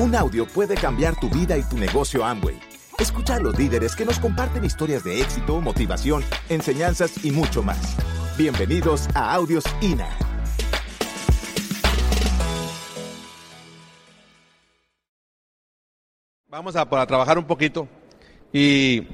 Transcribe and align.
Un 0.00 0.14
audio 0.14 0.46
puede 0.46 0.76
cambiar 0.76 1.20
tu 1.20 1.28
vida 1.28 1.58
y 1.58 1.62
tu 1.62 1.76
negocio 1.76 2.24
Amway. 2.24 2.58
Escucha 2.98 3.34
a 3.34 3.38
los 3.38 3.58
líderes 3.58 3.94
que 3.94 4.06
nos 4.06 4.18
comparten 4.18 4.64
historias 4.64 5.04
de 5.04 5.20
éxito, 5.20 5.60
motivación, 5.60 6.24
enseñanzas 6.48 7.22
y 7.22 7.30
mucho 7.30 7.62
más. 7.62 7.98
Bienvenidos 8.38 9.08
a 9.14 9.34
Audios 9.34 9.62
INA. 9.82 10.08
Vamos 16.48 16.76
a, 16.76 16.88
para 16.88 17.06
trabajar 17.06 17.36
un 17.36 17.44
poquito 17.44 17.86
y 18.54 19.06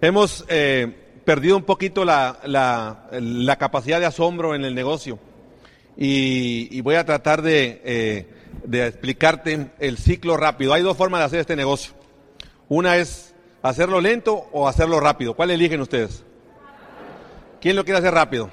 hemos 0.00 0.44
eh, 0.48 1.20
perdido 1.24 1.56
un 1.56 1.64
poquito 1.64 2.04
la, 2.04 2.38
la, 2.44 3.56
capacidad 3.58 3.98
de 3.98 4.06
asombro 4.06 4.54
en 4.54 4.64
el 4.64 4.76
negocio 4.76 5.18
y, 5.96 6.68
y 6.70 6.80
voy 6.82 6.94
a 6.94 7.04
tratar 7.04 7.42
de, 7.42 7.82
eh, 7.84 8.31
de 8.64 8.86
explicarte 8.86 9.70
el 9.78 9.98
ciclo 9.98 10.36
rápido. 10.36 10.72
Hay 10.74 10.82
dos 10.82 10.96
formas 10.96 11.20
de 11.20 11.26
hacer 11.26 11.40
este 11.40 11.56
negocio. 11.56 11.94
Una 12.68 12.96
es 12.96 13.34
hacerlo 13.62 14.00
lento 14.00 14.48
o 14.52 14.68
hacerlo 14.68 15.00
rápido. 15.00 15.34
¿Cuál 15.34 15.50
eligen 15.50 15.80
ustedes? 15.80 16.24
¿Quién 17.60 17.76
lo 17.76 17.84
quiere 17.84 17.98
hacer 17.98 18.14
rápido? 18.14 18.50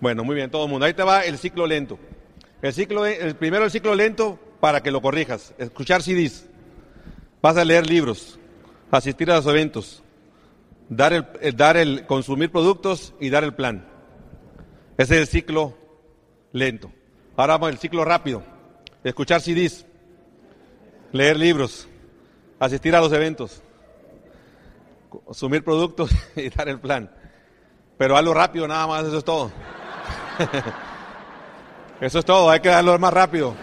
Bueno, 0.00 0.24
muy 0.24 0.34
bien, 0.34 0.50
todo 0.50 0.64
el 0.64 0.70
mundo. 0.70 0.86
Ahí 0.86 0.94
te 0.94 1.02
va 1.02 1.24
el 1.24 1.38
ciclo 1.38 1.66
lento. 1.66 1.98
El 2.62 2.72
ciclo, 2.72 3.06
el 3.06 3.36
primero 3.36 3.64
el 3.64 3.70
ciclo 3.70 3.94
lento 3.94 4.38
para 4.60 4.82
que 4.82 4.90
lo 4.90 5.00
corrijas. 5.00 5.54
Escuchar 5.58 6.02
CDs. 6.02 6.46
Vas 7.40 7.56
a 7.56 7.64
leer 7.64 7.86
libros, 7.86 8.38
asistir 8.90 9.30
a 9.30 9.36
los 9.36 9.46
eventos, 9.46 10.02
dar 10.88 11.12
el, 11.12 11.56
dar 11.56 11.76
el, 11.76 12.04
consumir 12.06 12.50
productos 12.50 13.14
y 13.20 13.30
dar 13.30 13.44
el 13.44 13.54
plan. 13.54 13.86
Ese 14.96 15.14
es 15.14 15.20
el 15.20 15.26
ciclo 15.28 15.78
lento. 16.52 16.90
Ahora 17.36 17.54
vamos 17.54 17.70
al 17.70 17.78
ciclo 17.78 18.04
rápido. 18.04 18.42
Escuchar 19.04 19.40
CDs, 19.40 19.86
leer 21.12 21.36
libros, 21.36 21.88
asistir 22.58 22.96
a 22.96 23.00
los 23.00 23.12
eventos, 23.12 23.62
consumir 25.08 25.62
productos 25.62 26.10
y 26.36 26.48
dar 26.48 26.68
el 26.68 26.80
plan. 26.80 27.10
Pero 27.96 28.16
hazlo 28.16 28.34
rápido 28.34 28.66
nada 28.66 28.86
más, 28.86 29.06
eso 29.06 29.18
es 29.18 29.24
todo. 29.24 29.52
eso 32.00 32.18
es 32.18 32.24
todo, 32.24 32.50
hay 32.50 32.60
que 32.60 32.68
darlo 32.68 32.98
más 32.98 33.12
rápido. 33.12 33.54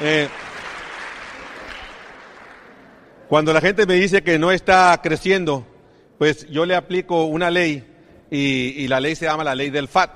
Eh, 0.00 0.28
cuando 3.28 3.52
la 3.52 3.60
gente 3.60 3.86
me 3.86 3.94
dice 3.94 4.22
que 4.22 4.38
no 4.38 4.52
está 4.52 4.98
creciendo, 5.02 5.66
pues 6.18 6.46
yo 6.48 6.66
le 6.66 6.74
aplico 6.76 7.24
una 7.24 7.50
ley 7.50 7.84
y, 8.30 8.84
y, 8.84 8.88
la 8.88 9.00
ley 9.00 9.16
se 9.16 9.24
llama 9.24 9.42
la 9.42 9.54
ley 9.54 9.70
del 9.70 9.88
FAT. 9.88 10.10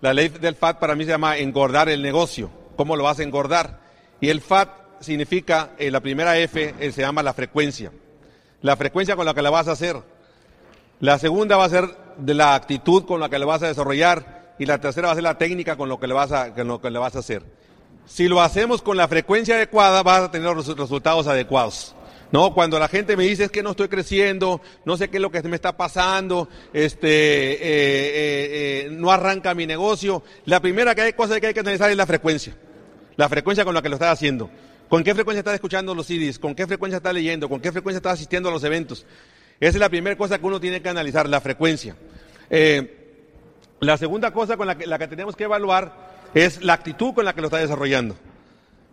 La 0.00 0.14
ley 0.14 0.28
del 0.28 0.56
FAT 0.56 0.78
para 0.78 0.94
mí 0.94 1.04
se 1.04 1.10
llama 1.10 1.36
engordar 1.36 1.88
el 1.88 2.02
negocio. 2.02 2.59
¿Cómo 2.80 2.96
lo 2.96 3.04
vas 3.04 3.18
a 3.18 3.24
engordar? 3.24 3.78
Y 4.22 4.30
el 4.30 4.40
FAT 4.40 4.70
significa, 5.00 5.72
eh, 5.76 5.90
la 5.90 6.00
primera 6.00 6.38
F 6.38 6.74
eh, 6.80 6.92
se 6.92 7.02
llama 7.02 7.22
la 7.22 7.34
frecuencia. 7.34 7.92
La 8.62 8.74
frecuencia 8.74 9.16
con 9.16 9.26
la 9.26 9.34
que 9.34 9.42
la 9.42 9.50
vas 9.50 9.68
a 9.68 9.72
hacer. 9.72 10.02
La 10.98 11.18
segunda 11.18 11.58
va 11.58 11.66
a 11.66 11.68
ser 11.68 11.94
de 12.16 12.32
la 12.32 12.54
actitud 12.54 13.04
con 13.04 13.20
la 13.20 13.28
que 13.28 13.38
la 13.38 13.44
vas 13.44 13.62
a 13.62 13.66
desarrollar. 13.66 14.54
Y 14.58 14.64
la 14.64 14.80
tercera 14.80 15.08
va 15.08 15.12
a 15.12 15.14
ser 15.14 15.24
la 15.24 15.36
técnica 15.36 15.76
con 15.76 15.90
lo 15.90 16.00
que 16.00 16.06
le 16.06 16.14
vas 16.14 16.32
a, 16.32 16.54
con 16.54 16.68
lo 16.68 16.80
que 16.80 16.88
le 16.88 16.98
vas 16.98 17.16
a 17.16 17.18
hacer. 17.18 17.42
Si 18.06 18.28
lo 18.28 18.40
hacemos 18.40 18.80
con 18.80 18.96
la 18.96 19.08
frecuencia 19.08 19.56
adecuada, 19.56 20.02
vas 20.02 20.22
a 20.22 20.30
tener 20.30 20.56
los 20.56 20.74
resultados 20.74 21.26
adecuados. 21.26 21.94
No, 22.32 22.54
cuando 22.54 22.78
la 22.78 22.88
gente 22.88 23.16
me 23.16 23.24
dice 23.24 23.44
es 23.44 23.50
que 23.50 23.62
no 23.62 23.72
estoy 23.72 23.88
creciendo, 23.88 24.60
no 24.84 24.96
sé 24.96 25.10
qué 25.10 25.16
es 25.16 25.20
lo 25.20 25.30
que 25.30 25.42
me 25.42 25.56
está 25.56 25.76
pasando, 25.76 26.48
este, 26.72 27.08
eh, 27.08 27.58
eh, 27.60 28.86
eh, 28.86 28.88
no 28.92 29.10
arranca 29.10 29.52
mi 29.54 29.66
negocio. 29.66 30.22
La 30.44 30.60
primera 30.60 30.94
que 30.94 31.02
hay 31.02 31.12
cosa 31.12 31.40
que 31.40 31.48
hay 31.48 31.54
que 31.54 31.60
analizar 31.60 31.90
es 31.90 31.96
la 31.96 32.06
frecuencia, 32.06 32.54
la 33.20 33.28
frecuencia 33.28 33.66
con 33.66 33.74
la 33.74 33.82
que 33.82 33.90
lo 33.90 33.96
estás 33.96 34.14
haciendo. 34.14 34.48
¿Con 34.88 35.04
qué 35.04 35.14
frecuencia 35.14 35.40
estás 35.40 35.52
escuchando 35.52 35.94
los 35.94 36.06
CDs? 36.06 36.38
¿Con 36.38 36.54
qué 36.54 36.66
frecuencia 36.66 36.96
estás 36.96 37.12
leyendo? 37.12 37.50
¿Con 37.50 37.60
qué 37.60 37.70
frecuencia 37.70 37.98
estás 37.98 38.14
asistiendo 38.14 38.48
a 38.48 38.52
los 38.52 38.64
eventos? 38.64 39.04
Esa 39.60 39.76
es 39.76 39.78
la 39.78 39.90
primera 39.90 40.16
cosa 40.16 40.38
que 40.38 40.46
uno 40.46 40.58
tiene 40.58 40.80
que 40.80 40.88
analizar, 40.88 41.28
la 41.28 41.38
frecuencia. 41.42 41.94
la 43.80 43.98
segunda 43.98 44.32
cosa 44.32 44.56
con 44.56 44.66
la 44.66 44.78
que, 44.78 44.86
la 44.86 44.98
que 44.98 45.06
tenemos 45.06 45.36
que 45.36 45.44
evaluar 45.44 45.92
es 46.32 46.64
la 46.64 46.72
actitud 46.72 47.12
con 47.12 47.26
la 47.26 47.34
que 47.34 47.42
lo 47.42 47.48
estás 47.48 47.60
desarrollando. 47.60 48.16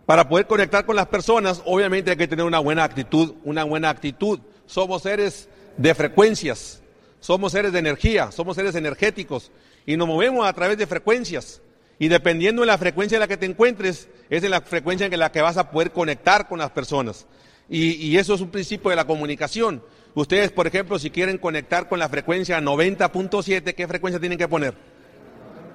Para 0.04 0.28
poder 0.28 0.46
conectar 0.46 0.84
con 0.84 0.96
las 0.96 1.06
personas, 1.06 1.62
obviamente 1.64 2.10
hay 2.10 2.18
que 2.18 2.28
tener 2.28 2.44
una 2.44 2.58
buena 2.58 2.84
actitud, 2.84 3.32
una 3.44 3.64
buena 3.64 3.88
actitud. 3.88 4.40
Somos 4.66 5.04
seres 5.04 5.48
de 5.78 5.94
frecuencias, 5.94 6.82
somos 7.18 7.52
seres 7.52 7.72
de 7.72 7.78
energía, 7.78 8.30
somos 8.30 8.56
seres 8.56 8.74
energéticos 8.74 9.50
y 9.86 9.96
nos 9.96 10.06
movemos 10.06 10.46
a 10.46 10.52
través 10.52 10.76
de 10.76 10.86
frecuencias. 10.86 11.62
Y 11.98 12.08
dependiendo 12.08 12.62
de 12.62 12.66
la 12.66 12.78
frecuencia 12.78 13.16
en 13.16 13.20
la 13.20 13.28
que 13.28 13.36
te 13.36 13.46
encuentres, 13.46 14.08
es 14.30 14.44
en 14.44 14.50
la 14.50 14.60
frecuencia 14.60 15.06
en 15.06 15.18
la 15.18 15.32
que 15.32 15.42
vas 15.42 15.56
a 15.56 15.70
poder 15.70 15.90
conectar 15.90 16.48
con 16.48 16.58
las 16.58 16.70
personas. 16.70 17.26
Y, 17.68 17.92
y 17.94 18.18
eso 18.18 18.34
es 18.34 18.40
un 18.40 18.50
principio 18.50 18.90
de 18.90 18.96
la 18.96 19.06
comunicación. 19.06 19.82
Ustedes, 20.14 20.50
por 20.50 20.66
ejemplo, 20.66 20.98
si 20.98 21.10
quieren 21.10 21.38
conectar 21.38 21.88
con 21.88 21.98
la 21.98 22.08
frecuencia 22.08 22.60
90.7, 22.60 23.74
¿qué 23.74 23.88
frecuencia 23.88 24.20
tienen 24.20 24.38
que 24.38 24.48
poner? 24.48 24.74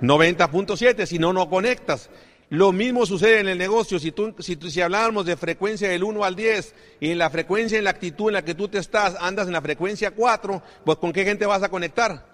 90.7, 0.02 1.06
si 1.06 1.20
no, 1.20 1.34
no 1.34 1.50
conectas. 1.50 2.10
Lo 2.50 2.72
mismo 2.72 3.06
sucede 3.06 3.40
en 3.40 3.48
el 3.48 3.58
negocio. 3.58 4.00
Si, 4.00 4.12
tú, 4.12 4.36
si, 4.40 4.56
si 4.56 4.82
habláramos 4.82 5.26
de 5.26 5.38
frecuencia 5.38 5.90
del 5.90 6.04
1 6.04 6.24
al 6.24 6.36
10 6.36 6.76
y 7.00 7.12
en 7.12 7.18
la 7.18 7.30
frecuencia, 7.30 7.78
en 7.78 7.86
la 7.86 7.90
actitud 7.92 8.28
en 8.28 8.34
la 8.34 8.46
que 8.46 8.54
tú 8.54 8.68
te 8.68 8.78
estás, 8.78 9.16
andas 9.20 9.48
en 9.48 9.54
la 9.54 9.62
frecuencia 9.62 10.12
4, 10.12 10.62
pues 10.86 10.98
¿con 10.98 11.14
qué 11.14 11.24
gente 11.24 11.46
vas 11.46 11.64
a 11.64 11.70
conectar? 11.70 12.33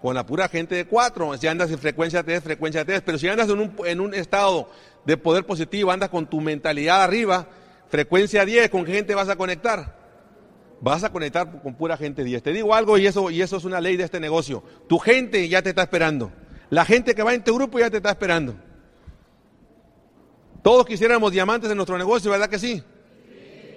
Con 0.00 0.14
la 0.14 0.26
pura 0.26 0.48
gente 0.48 0.74
de 0.74 0.86
4. 0.86 1.38
Si 1.38 1.46
andas 1.46 1.70
en 1.70 1.78
frecuencia 1.78 2.22
3, 2.22 2.42
frecuencia 2.42 2.84
3. 2.84 3.02
Pero 3.02 3.18
si 3.18 3.28
andas 3.28 3.48
en 3.48 3.60
un, 3.60 3.74
en 3.84 4.00
un 4.00 4.14
estado 4.14 4.68
de 5.04 5.16
poder 5.16 5.44
positivo, 5.44 5.90
andas 5.90 6.10
con 6.10 6.26
tu 6.26 6.40
mentalidad 6.40 7.02
arriba, 7.02 7.48
frecuencia 7.88 8.44
10, 8.44 8.70
¿con 8.70 8.84
qué 8.84 8.92
gente 8.92 9.14
vas 9.14 9.28
a 9.28 9.36
conectar? 9.36 9.96
Vas 10.80 11.04
a 11.04 11.10
conectar 11.10 11.62
con 11.62 11.74
pura 11.74 11.96
gente 11.96 12.24
10. 12.24 12.42
Te 12.42 12.52
digo 12.52 12.74
algo 12.74 12.98
y 12.98 13.06
eso, 13.06 13.30
y 13.30 13.40
eso 13.40 13.56
es 13.56 13.64
una 13.64 13.80
ley 13.80 13.96
de 13.96 14.04
este 14.04 14.20
negocio. 14.20 14.62
Tu 14.88 14.98
gente 14.98 15.48
ya 15.48 15.62
te 15.62 15.70
está 15.70 15.82
esperando. 15.82 16.32
La 16.70 16.84
gente 16.84 17.14
que 17.14 17.22
va 17.22 17.32
en 17.34 17.44
tu 17.44 17.54
grupo 17.54 17.78
ya 17.78 17.90
te 17.90 17.98
está 17.98 18.10
esperando. 18.10 18.56
Todos 20.62 20.84
quisiéramos 20.84 21.30
diamantes 21.30 21.70
en 21.70 21.76
nuestro 21.76 21.96
negocio, 21.96 22.30
¿verdad 22.30 22.50
que 22.50 22.58
sí? 22.58 22.82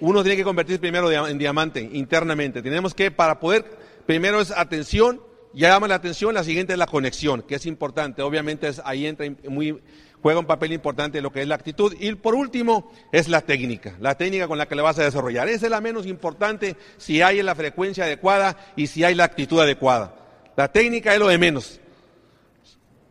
Uno 0.00 0.22
tiene 0.22 0.36
que 0.36 0.44
convertirse 0.44 0.80
primero 0.80 1.10
en 1.28 1.38
diamante 1.38 1.80
internamente. 1.80 2.62
Tenemos 2.62 2.94
que, 2.94 3.10
para 3.10 3.38
poder, 3.38 3.64
primero 4.06 4.40
es 4.40 4.50
atención, 4.50 5.20
llama 5.52 5.88
la 5.88 5.96
atención, 5.96 6.34
la 6.34 6.44
siguiente 6.44 6.72
es 6.72 6.78
la 6.78 6.86
conexión, 6.86 7.42
que 7.42 7.56
es 7.56 7.66
importante. 7.66 8.22
Obviamente 8.22 8.68
es, 8.68 8.80
ahí 8.84 9.06
entra 9.06 9.26
muy, 9.48 9.80
juega 10.22 10.40
un 10.40 10.46
papel 10.46 10.72
importante 10.72 11.20
lo 11.20 11.32
que 11.32 11.42
es 11.42 11.48
la 11.48 11.54
actitud. 11.54 11.94
Y 11.98 12.14
por 12.14 12.34
último 12.34 12.92
es 13.12 13.28
la 13.28 13.40
técnica, 13.40 13.96
la 14.00 14.16
técnica 14.16 14.48
con 14.48 14.58
la 14.58 14.66
que 14.66 14.74
le 14.74 14.82
vas 14.82 14.98
a 14.98 15.04
desarrollar. 15.04 15.48
Esa 15.48 15.66
es 15.66 15.70
la 15.70 15.80
menos 15.80 16.06
importante 16.06 16.76
si 16.96 17.22
hay 17.22 17.42
la 17.42 17.54
frecuencia 17.54 18.04
adecuada 18.04 18.56
y 18.76 18.86
si 18.86 19.04
hay 19.04 19.14
la 19.14 19.24
actitud 19.24 19.60
adecuada. 19.60 20.14
La 20.56 20.70
técnica 20.70 21.12
es 21.12 21.20
lo 21.20 21.28
de 21.28 21.38
menos. 21.38 21.80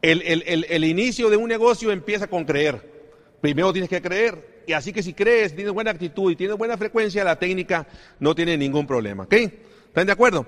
El, 0.01 0.21
el, 0.21 0.43
el, 0.47 0.65
el 0.69 0.83
inicio 0.85 1.29
de 1.29 1.37
un 1.37 1.49
negocio 1.49 1.91
empieza 1.91 2.27
con 2.27 2.45
creer. 2.45 2.99
Primero 3.41 3.73
tienes 3.73 3.89
que 3.89 4.01
creer. 4.01 4.63
Y 4.67 4.73
así 4.73 4.93
que 4.93 5.01
si 5.01 5.13
crees, 5.13 5.55
tienes 5.55 5.73
buena 5.73 5.91
actitud 5.91 6.31
y 6.31 6.35
tienes 6.35 6.55
buena 6.55 6.77
frecuencia, 6.77 7.23
la 7.23 7.39
técnica 7.39 7.87
no 8.19 8.35
tiene 8.35 8.55
ningún 8.55 8.85
problema. 8.85 9.23
¿Ok? 9.23 9.33
¿Están 9.33 10.05
de 10.05 10.11
acuerdo? 10.11 10.45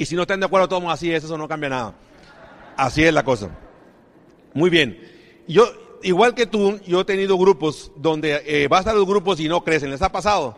Y 0.00 0.06
si 0.06 0.16
no 0.16 0.22
están 0.22 0.40
de 0.40 0.46
acuerdo, 0.46 0.66
todos 0.66 0.82
así 0.88 1.12
es, 1.12 1.24
eso 1.24 1.36
no 1.36 1.46
cambia 1.46 1.68
nada. 1.68 1.94
Así 2.74 3.04
es 3.04 3.12
la 3.12 3.22
cosa. 3.22 3.50
Muy 4.54 4.70
bien. 4.70 4.98
Yo, 5.46 5.70
igual 6.02 6.34
que 6.34 6.46
tú, 6.46 6.80
yo 6.86 7.02
he 7.02 7.04
tenido 7.04 7.36
grupos 7.36 7.92
donde 7.96 8.42
eh, 8.46 8.66
vas 8.66 8.86
a 8.86 8.94
los 8.94 9.04
grupos 9.04 9.40
y 9.40 9.46
no 9.46 9.62
crecen. 9.62 9.90
¿Les 9.90 10.00
ha 10.00 10.10
pasado? 10.10 10.56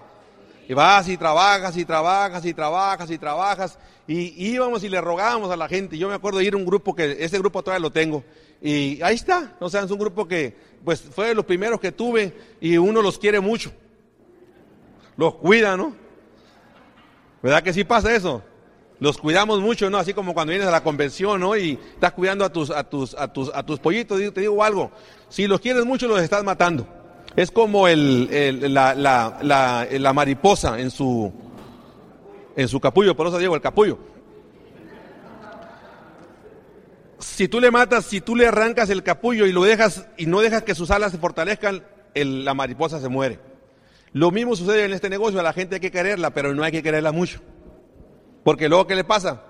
Y 0.69 0.75
vas 0.75 1.09
y 1.09 1.17
trabajas 1.17 1.77
y 1.77 1.85
trabajas 1.85 2.45
y 2.45 2.55
trabajas 2.55 3.11
y 3.11 3.19
trabajas. 3.19 3.79
Y 4.07 4.53
íbamos 4.53 4.85
y 4.85 4.89
le 4.89 5.01
rogábamos 5.01 5.51
a 5.51 5.57
la 5.57 5.67
gente. 5.67 5.99
Yo 5.99 6.09
me 6.09 6.15
acuerdo 6.15 6.39
de 6.39 6.45
ir 6.45 6.55
a 6.55 6.59
un 6.59 6.65
grupo 6.65 6.95
que, 6.95 7.17
ese 7.19 7.37
grupo 7.41 7.65
todavía 7.65 7.83
lo 7.83 7.91
tengo. 7.91 8.23
Y 8.61 9.03
ahí 9.03 9.17
está. 9.17 9.57
O 9.59 9.69
sea, 9.69 9.83
es 9.83 9.91
un 9.91 9.99
grupo 9.99 10.29
que, 10.29 10.57
pues, 10.85 11.01
fue 11.01 11.27
de 11.27 11.35
los 11.35 11.45
primeros 11.45 11.81
que 11.81 11.91
tuve 11.91 12.33
y 12.61 12.77
uno 12.77 13.03
los 13.03 13.19
quiere 13.19 13.41
mucho. 13.41 13.73
Los 15.17 15.35
cuida, 15.35 15.77
¿no? 15.77 15.97
¿Verdad 17.43 17.65
que 17.65 17.73
sí 17.73 17.83
pasa 17.83 18.15
eso? 18.15 18.45
Los 19.03 19.19
cuidamos 19.19 19.59
mucho, 19.59 19.91
¿no? 19.91 19.99
Así 19.99 20.15
como 20.15 20.33
cuando 20.33 20.53
vienes 20.53 20.69
a 20.69 20.71
la 20.71 20.85
convención, 20.85 21.41
¿no? 21.41 21.57
Y 21.57 21.77
estás 21.95 22.13
cuidando 22.13 22.45
a 22.45 22.53
tus, 22.53 22.71
a 22.71 22.85
tus, 22.85 23.15
a 23.15 23.33
tus, 23.33 23.51
a 23.53 23.65
tus 23.65 23.81
pollitos. 23.81 24.21
Te 24.33 24.43
digo 24.43 24.63
algo. 24.63 24.93
Si 25.29 25.49
los 25.49 25.61
quieres 25.61 25.85
mucho, 25.85 26.07
los 26.07 26.23
estás 26.23 26.45
matando. 26.45 26.87
Es 27.35 27.51
como 27.51 27.89
el, 27.89 28.73
la, 28.73 30.13
mariposa 30.15 30.79
en 30.79 30.93
su, 30.93 31.33
en 32.55 32.69
su 32.69 32.79
capullo, 32.79 33.17
por 33.17 33.27
eso 33.27 33.39
digo 33.39 33.57
el 33.57 33.61
capullo. 33.61 33.99
Si 37.19 37.49
tú 37.49 37.59
le 37.59 37.73
matas, 37.73 38.05
si 38.05 38.21
tú 38.21 38.37
le 38.37 38.47
arrancas 38.47 38.89
el 38.89 39.03
capullo 39.03 39.47
y 39.47 39.53
lo 39.53 39.65
dejas 39.65 40.07
y 40.17 40.27
no 40.27 40.39
dejas 40.41 40.63
que 40.63 40.77
sus 40.77 40.93
alas 40.93 41.11
se 41.11 41.19
fortalezcan, 41.19 41.83
el, 42.15 42.45
la 42.45 42.55
mariposa 42.55 43.01
se 43.01 43.09
muere. 43.09 43.41
Lo 44.13 44.31
mismo 44.31 44.55
sucede 44.55 44.85
en 44.85 44.93
este 44.93 45.11
negocio, 45.11 45.41
a 45.41 45.43
la 45.43 45.53
gente 45.53 45.75
hay 45.75 45.81
que 45.81 45.91
quererla, 45.91 46.31
pero 46.31 46.55
no 46.55 46.63
hay 46.63 46.71
que 46.71 46.85
quererla 46.85 47.11
mucho. 47.11 47.41
Porque 48.45 48.69
luego, 48.69 48.87
¿qué 48.87 48.95
le 48.95 49.05
pasa? 49.05 49.43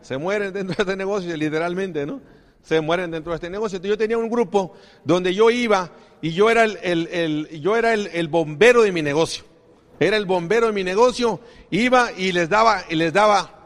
Se 0.00 0.16
mueren 0.16 0.52
dentro 0.52 0.74
de 0.76 0.82
este 0.82 0.96
negocio, 0.96 1.36
literalmente, 1.36 2.06
¿no? 2.06 2.20
se 2.62 2.80
mueren 2.80 3.10
dentro 3.10 3.32
de 3.32 3.36
este 3.36 3.48
negocio. 3.48 3.76
Entonces 3.76 3.90
yo 3.90 3.98
tenía 3.98 4.18
un 4.18 4.28
grupo 4.28 4.74
donde 5.04 5.32
yo 5.34 5.48
iba 5.48 5.90
y 6.20 6.32
yo 6.32 6.50
era 6.50 6.64
el, 6.64 6.78
el- 6.82 7.06
el- 7.08 7.60
yo 7.62 7.76
era 7.76 7.94
el, 7.94 8.08
el 8.08 8.28
bombero 8.28 8.82
de 8.82 8.92
mi 8.92 9.00
negocio. 9.00 9.44
Era 10.00 10.16
el 10.16 10.26
bombero 10.26 10.66
de 10.66 10.72
mi 10.72 10.84
negocio, 10.84 11.40
iba 11.70 12.12
y 12.12 12.32
les 12.32 12.48
daba, 12.48 12.84
y 12.90 12.96
les 12.96 13.12
daba 13.12 13.57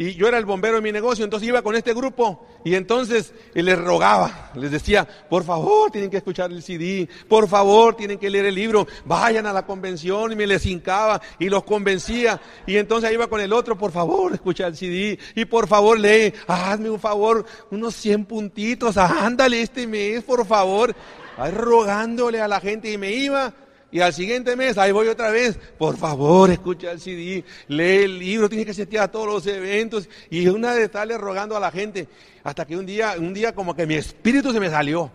y 0.00 0.14
yo 0.14 0.28
era 0.28 0.38
el 0.38 0.46
bombero 0.46 0.76
de 0.76 0.80
mi 0.80 0.92
negocio, 0.92 1.26
entonces 1.26 1.46
iba 1.46 1.60
con 1.60 1.76
este 1.76 1.92
grupo 1.92 2.46
y 2.64 2.74
entonces 2.74 3.34
eh, 3.54 3.62
les 3.62 3.78
rogaba, 3.78 4.50
les 4.54 4.70
decía, 4.70 5.06
por 5.28 5.44
favor, 5.44 5.90
tienen 5.90 6.08
que 6.08 6.16
escuchar 6.16 6.50
el 6.50 6.62
CD, 6.62 7.06
por 7.28 7.46
favor, 7.46 7.94
tienen 7.96 8.16
que 8.18 8.30
leer 8.30 8.46
el 8.46 8.54
libro, 8.54 8.86
vayan 9.04 9.44
a 9.44 9.52
la 9.52 9.66
convención 9.66 10.32
y 10.32 10.36
me 10.36 10.46
les 10.46 10.64
hincaba 10.64 11.20
y 11.38 11.50
los 11.50 11.64
convencía. 11.64 12.40
Y 12.66 12.78
entonces 12.78 13.12
iba 13.12 13.26
con 13.26 13.42
el 13.42 13.52
otro, 13.52 13.76
por 13.76 13.92
favor, 13.92 14.32
escucha 14.32 14.68
el 14.68 14.74
CD 14.74 15.18
y 15.34 15.44
por 15.44 15.68
favor 15.68 16.00
lee, 16.00 16.32
hazme 16.46 16.88
un 16.88 16.98
favor, 16.98 17.44
unos 17.70 17.94
100 17.96 18.24
puntitos, 18.24 18.96
ándale 18.96 19.60
este 19.60 19.86
mes, 19.86 20.24
por 20.24 20.46
favor. 20.46 20.96
Rogándole 21.36 22.40
a 22.40 22.48
la 22.48 22.58
gente 22.58 22.90
y 22.90 22.96
me 22.96 23.12
iba 23.12 23.52
y 23.92 24.00
al 24.00 24.12
siguiente 24.12 24.54
mes, 24.54 24.78
ahí 24.78 24.92
voy 24.92 25.08
otra 25.08 25.30
vez, 25.30 25.58
por 25.76 25.96
favor, 25.96 26.50
escucha 26.50 26.92
el 26.92 27.00
CD, 27.00 27.44
lee 27.66 28.04
el 28.04 28.18
libro, 28.18 28.48
tienes 28.48 28.64
que 28.64 28.70
asistir 28.70 29.00
a 29.00 29.10
todos 29.10 29.26
los 29.26 29.46
eventos. 29.46 30.08
Y 30.30 30.46
una 30.46 30.74
de 30.74 30.84
estarle 30.84 31.18
rogando 31.18 31.56
a 31.56 31.60
la 31.60 31.72
gente, 31.72 32.06
hasta 32.44 32.64
que 32.64 32.76
un 32.76 32.86
día, 32.86 33.14
un 33.18 33.34
día 33.34 33.52
como 33.52 33.74
que 33.74 33.86
mi 33.86 33.94
espíritu 33.94 34.52
se 34.52 34.60
me 34.60 34.70
salió. 34.70 35.10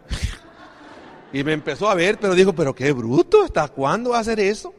Y 1.32 1.44
me 1.44 1.54
empezó 1.54 1.90
a 1.90 1.96
ver, 1.96 2.18
pero 2.20 2.36
dijo, 2.36 2.54
pero 2.54 2.76
qué 2.76 2.92
bruto, 2.92 3.44
¿hasta 3.44 3.68
cuándo 3.70 4.12
va 4.12 4.18
a 4.18 4.22
hacer 4.22 4.40
eso? 4.40 4.74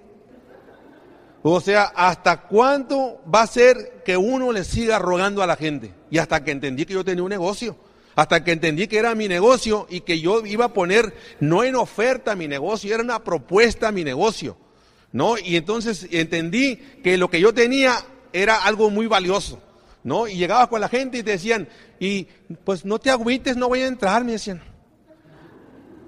O 1.43 1.61
sea, 1.61 1.85
¿hasta 1.95 2.43
cuánto 2.43 3.21
va 3.33 3.43
a 3.43 3.47
ser 3.47 4.03
que 4.05 4.17
uno 4.17 4.53
le 4.53 4.65
siga 4.65 4.99
rogando 4.99 5.43
a 5.43 5.47
la 5.47 5.57
gente? 5.57 5.95
Y 6.11 6.19
hasta 6.19 6.43
que 6.43 6.51
entendí 6.51 6.85
que 6.85 6.95
yo 6.95 7.05
tenía 7.05 7.23
un 7.23 7.31
negocio. 7.31 7.77
Hasta 8.17 8.43
que 8.43 8.53
entendí 8.53 8.89
que 8.89 8.99
era 8.99 9.15
mi 9.15 9.29
negocio 9.29 9.87
y 9.91 10.01
que 10.01 10.19
yo 10.21 10.45
iba 10.47 10.65
a 10.65 10.73
poner 10.73 11.15
no 11.39 11.63
en 11.65 11.77
oferta 11.77 12.35
mi 12.35 12.49
negocio, 12.49 12.95
era 12.95 13.05
una 13.05 13.23
propuesta 13.23 13.93
mi 13.93 14.05
negocio. 14.05 14.57
¿No? 15.13 15.37
Y 15.39 15.57
entonces 15.57 16.09
entendí 16.11 16.77
que 17.05 17.19
lo 17.19 17.31
que 17.31 17.41
yo 17.41 17.53
tenía 17.55 17.95
era 18.33 18.57
algo 18.65 18.89
muy 18.89 19.07
valioso. 19.07 19.61
¿No? 20.03 20.27
Y 20.27 20.37
llegaba 20.37 20.69
con 20.69 20.81
la 20.81 20.89
gente 20.89 21.19
y 21.19 21.23
te 21.23 21.33
decían, 21.33 21.69
y 22.01 22.27
pues 22.65 22.87
no 22.87 22.99
te 22.99 23.11
agüites, 23.11 23.57
no 23.57 23.69
voy 23.69 23.83
a 23.83 23.87
entrar, 23.87 24.25
me 24.25 24.33
decían. 24.33 24.63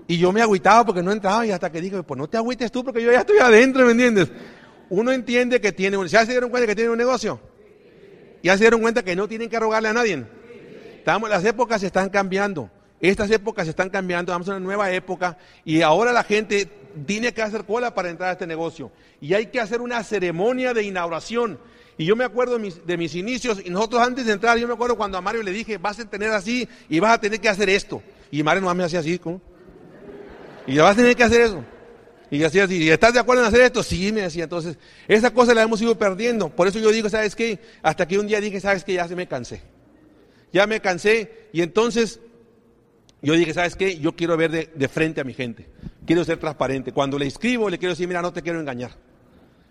Y 0.06 0.16
yo 0.16 0.32
me 0.32 0.40
agüitaba 0.40 0.86
porque 0.86 1.02
no 1.02 1.12
entraba 1.12 1.44
y 1.44 1.50
hasta 1.50 1.70
que 1.70 1.82
dije, 1.82 2.02
pues 2.02 2.16
no 2.16 2.26
te 2.26 2.38
agüites 2.38 2.72
tú 2.72 2.82
porque 2.82 3.02
yo 3.02 3.12
ya 3.12 3.20
estoy 3.20 3.38
adentro, 3.38 3.84
¿me 3.84 3.92
entiendes? 3.92 4.30
Uno 4.88 5.12
entiende 5.12 5.60
que 5.60 5.72
tiene 5.72 5.98
un, 5.98 6.06
¿ya 6.06 6.24
se 6.24 6.30
dieron 6.30 6.48
cuenta 6.48 6.66
que 6.66 6.74
tiene 6.74 6.90
un 6.90 6.96
negocio? 6.96 7.38
¿Ya 8.42 8.54
se 8.56 8.64
dieron 8.64 8.80
cuenta 8.80 9.02
que 9.02 9.14
no 9.14 9.28
tienen 9.28 9.50
que 9.50 9.60
rogarle 9.60 9.90
a 9.90 9.92
nadie? 9.92 10.24
Estamos, 10.98 11.30
las 11.30 11.44
épocas 11.44 11.80
se 11.80 11.86
están 11.86 12.08
cambiando. 12.08 12.70
Estas 13.00 13.30
épocas 13.30 13.64
se 13.64 13.70
están 13.70 13.90
cambiando, 13.90 14.32
vamos 14.32 14.48
a 14.48 14.52
una 14.52 14.60
nueva 14.60 14.90
época 14.90 15.38
y 15.64 15.82
ahora 15.82 16.12
la 16.12 16.24
gente 16.24 16.68
tiene 17.06 17.32
que 17.32 17.42
hacer 17.42 17.64
cola 17.64 17.94
para 17.94 18.10
entrar 18.10 18.30
a 18.30 18.32
este 18.32 18.46
negocio. 18.46 18.90
Y 19.20 19.34
hay 19.34 19.46
que 19.46 19.60
hacer 19.60 19.80
una 19.80 20.02
ceremonia 20.02 20.74
de 20.74 20.82
inauguración. 20.82 21.60
Y 21.96 22.04
yo 22.04 22.16
me 22.16 22.24
acuerdo 22.24 22.58
de 22.58 22.96
mis, 22.96 23.14
inicios 23.14 23.60
y 23.64 23.70
nosotros 23.70 24.02
antes 24.02 24.26
de 24.26 24.32
entrar, 24.32 24.58
yo 24.58 24.66
me 24.66 24.74
acuerdo 24.74 24.96
cuando 24.96 25.16
a 25.16 25.20
Mario 25.20 25.42
le 25.42 25.52
dije, 25.52 25.78
vas 25.78 25.98
a 26.00 26.04
tener 26.04 26.30
así 26.30 26.68
y 26.88 26.98
vas 26.98 27.12
a 27.12 27.20
tener 27.20 27.40
que 27.40 27.48
hacer 27.48 27.68
esto. 27.70 28.02
Y 28.30 28.42
Mario 28.42 28.62
nomás 28.62 28.76
me 28.76 28.84
hacía 28.84 29.00
así, 29.00 29.18
¿cómo? 29.18 29.40
Y 30.66 30.76
vas 30.78 30.92
a 30.92 30.96
tener 30.96 31.14
que 31.14 31.24
hacer 31.24 31.40
eso. 31.40 31.64
Y 32.30 32.42
así, 32.42 32.60
así, 32.60 32.84
¿y 32.84 32.90
¿estás 32.90 33.14
de 33.14 33.20
acuerdo 33.20 33.42
en 33.42 33.48
hacer 33.48 33.62
esto? 33.62 33.82
Sí, 33.82 34.12
me 34.12 34.22
decía. 34.22 34.44
Entonces, 34.44 34.76
esa 35.06 35.30
cosa 35.30 35.54
la 35.54 35.62
hemos 35.62 35.80
ido 35.80 35.96
perdiendo. 35.96 36.50
Por 36.50 36.68
eso 36.68 36.78
yo 36.78 36.90
digo, 36.90 37.08
¿sabes 37.08 37.34
qué? 37.34 37.58
Hasta 37.82 38.06
que 38.06 38.18
un 38.18 38.26
día 38.26 38.40
dije, 38.40 38.60
¿sabes 38.60 38.84
qué? 38.84 38.94
Ya 38.94 39.08
se 39.08 39.16
me 39.16 39.26
cansé. 39.26 39.62
Ya 40.52 40.66
me 40.66 40.80
cansé. 40.80 41.48
Y 41.52 41.62
entonces, 41.62 42.20
yo 43.22 43.34
dije, 43.34 43.52
¿sabes 43.54 43.76
qué? 43.76 43.98
Yo 43.98 44.14
quiero 44.14 44.36
ver 44.36 44.72
de, 44.74 44.88
frente 44.88 45.20
a 45.20 45.24
mi 45.24 45.34
gente. 45.34 45.68
Quiero 46.06 46.24
ser 46.24 46.38
transparente. 46.38 46.92
Cuando 46.92 47.18
le 47.18 47.26
escribo, 47.26 47.68
le 47.68 47.78
quiero 47.78 47.92
decir, 47.92 48.08
mira, 48.08 48.22
no 48.22 48.32
te 48.32 48.42
quiero 48.42 48.60
engañar. 48.60 48.92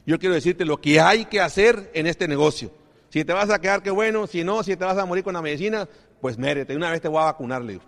Yo 0.05 0.19
quiero 0.19 0.35
decirte 0.35 0.65
lo 0.65 0.79
que 0.79 0.99
hay 0.99 1.25
que 1.25 1.41
hacer 1.41 1.91
en 1.93 2.07
este 2.07 2.27
negocio. 2.27 2.71
Si 3.09 3.25
te 3.25 3.33
vas 3.33 3.49
a 3.49 3.59
quedar, 3.59 3.81
qué 3.81 3.91
bueno. 3.91 4.27
Si 4.27 4.43
no, 4.43 4.63
si 4.63 4.75
te 4.75 4.85
vas 4.85 4.97
a 4.97 5.05
morir 5.05 5.23
con 5.23 5.33
la 5.33 5.41
medicina, 5.41 5.87
pues 6.21 6.37
mérete. 6.37 6.75
Una 6.75 6.91
vez 6.91 7.01
te 7.01 7.07
voy 7.07 7.21
a 7.21 7.25
vacunar, 7.25 7.61
le 7.61 7.73
digo. 7.73 7.83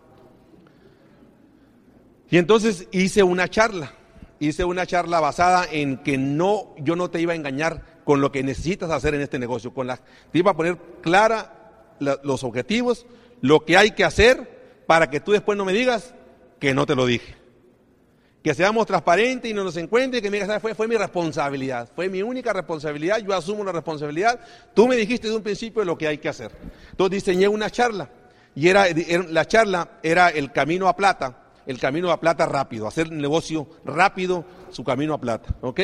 Y 2.30 2.38
entonces 2.38 2.88
hice 2.92 3.24
una 3.24 3.48
charla, 3.48 3.94
hice 4.40 4.64
una 4.64 4.86
charla 4.86 5.20
basada 5.20 5.66
en 5.72 5.98
que 5.98 6.18
no, 6.18 6.76
yo 6.78 6.96
no 6.96 7.10
te 7.10 7.20
iba 7.20 7.34
a 7.34 7.36
engañar 7.36 7.84
con 8.04 8.22
lo 8.22 8.32
que 8.32 8.44
necesitas 8.44 8.92
hacer 8.92 9.16
en 9.16 9.22
este 9.22 9.40
negocio, 9.40 9.74
con 9.74 9.88
la, 9.88 9.98
te 9.98 10.40
iba 10.40 10.52
a 10.52 10.56
poner 10.56 10.78
clara 11.02 11.59
los 12.00 12.44
objetivos, 12.44 13.06
lo 13.42 13.66
que 13.66 13.78
hay 13.78 13.92
que 13.92 14.04
hacer 14.04 14.84
para 14.88 15.10
que 15.10 15.20
tú 15.20 15.32
después 15.32 15.58
no 15.58 15.66
me 15.66 15.74
digas 15.74 16.14
que 16.60 16.74
no 16.74 16.86
te 16.86 16.96
lo 16.96 17.06
dije. 17.06 17.36
Que 18.44 18.54
seamos 18.54 18.86
transparentes 18.88 19.52
y 19.52 19.54
no 19.54 19.64
nos 19.66 19.76
encuentre, 19.76 20.22
que 20.22 20.30
me 20.32 20.38
digas, 20.38 20.48
"¿Sabes? 20.48 20.76
fue, 20.78 20.88
mi 20.88 20.96
responsabilidad, 20.96 21.90
fue 21.94 22.08
mi 22.08 22.22
única 22.24 22.54
responsabilidad, 22.54 23.18
yo 23.20 23.34
asumo 23.36 23.64
la 23.66 23.74
responsabilidad. 23.74 24.40
Tú 24.74 24.88
me 24.88 24.96
dijiste 24.96 25.28
de 25.28 25.36
un 25.36 25.44
principio 25.44 25.84
lo 25.84 25.98
que 25.98 26.08
hay 26.08 26.18
que 26.20 26.30
hacer. 26.30 26.52
Entonces 26.92 27.24
diseñé 27.24 27.48
una 27.50 27.70
charla 27.70 28.10
y 28.56 28.70
era, 28.70 28.88
era- 28.88 29.26
la 29.30 29.46
charla 29.46 30.00
era 30.04 30.30
el 30.30 30.52
camino 30.54 30.88
a 30.88 30.96
plata, 30.96 31.44
el 31.66 31.80
camino 31.80 32.12
a 32.12 32.20
plata 32.20 32.46
rápido, 32.46 32.88
hacer 32.88 33.10
un 33.10 33.18
negocio 33.20 33.68
rápido, 33.84 34.46
su 34.72 34.84
camino 34.86 35.14
a 35.14 35.20
plata, 35.20 35.54
¿ok? 35.62 35.80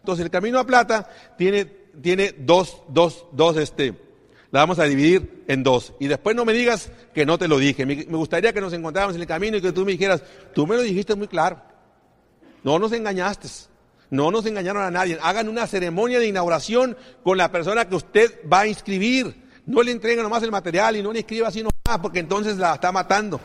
Entonces 0.00 0.24
el 0.24 0.30
camino 0.30 0.58
a 0.60 0.64
plata 0.66 1.08
tiene, 1.36 1.64
tiene 1.64 2.32
dos, 2.38 2.82
dos, 2.88 3.26
dos, 3.32 3.56
este, 3.56 3.92
la 4.52 4.60
vamos 4.60 4.78
a 4.78 4.84
dividir 4.84 5.44
en 5.48 5.62
dos. 5.62 5.94
Y 5.98 6.08
después 6.08 6.36
no 6.36 6.44
me 6.44 6.52
digas 6.52 6.92
que 7.14 7.24
no 7.24 7.38
te 7.38 7.48
lo 7.48 7.58
dije. 7.58 7.86
Me, 7.86 8.04
gustaría 8.04 8.52
que 8.52 8.60
nos 8.60 8.74
encontráramos 8.74 9.16
en 9.16 9.22
el 9.22 9.26
camino 9.26 9.56
y 9.56 9.62
que 9.62 9.72
tú 9.72 9.84
me 9.86 9.92
dijeras, 9.92 10.22
tú 10.54 10.66
me 10.66 10.76
lo 10.76 10.82
dijiste 10.82 11.14
muy 11.14 11.26
claro. 11.26 11.60
No 12.62 12.78
nos 12.78 12.92
engañaste. 12.92 13.48
No 14.10 14.30
nos 14.30 14.44
engañaron 14.44 14.82
a 14.82 14.90
nadie. 14.90 15.18
Hagan 15.22 15.48
una 15.48 15.66
ceremonia 15.66 16.18
de 16.18 16.26
inauguración 16.26 16.98
con 17.24 17.38
la 17.38 17.50
persona 17.50 17.88
que 17.88 17.94
usted 17.94 18.40
va 18.46 18.60
a 18.60 18.66
inscribir. 18.66 19.42
No 19.64 19.82
le 19.82 19.90
entreguen 19.90 20.22
nomás 20.22 20.42
el 20.42 20.50
material 20.50 20.96
y 20.96 21.02
no 21.02 21.14
le 21.14 21.20
inscriba 21.20 21.48
así 21.48 21.62
nomás, 21.62 22.00
porque 22.02 22.18
entonces 22.18 22.58
la 22.58 22.74
está 22.74 22.92
matando. 22.92 23.40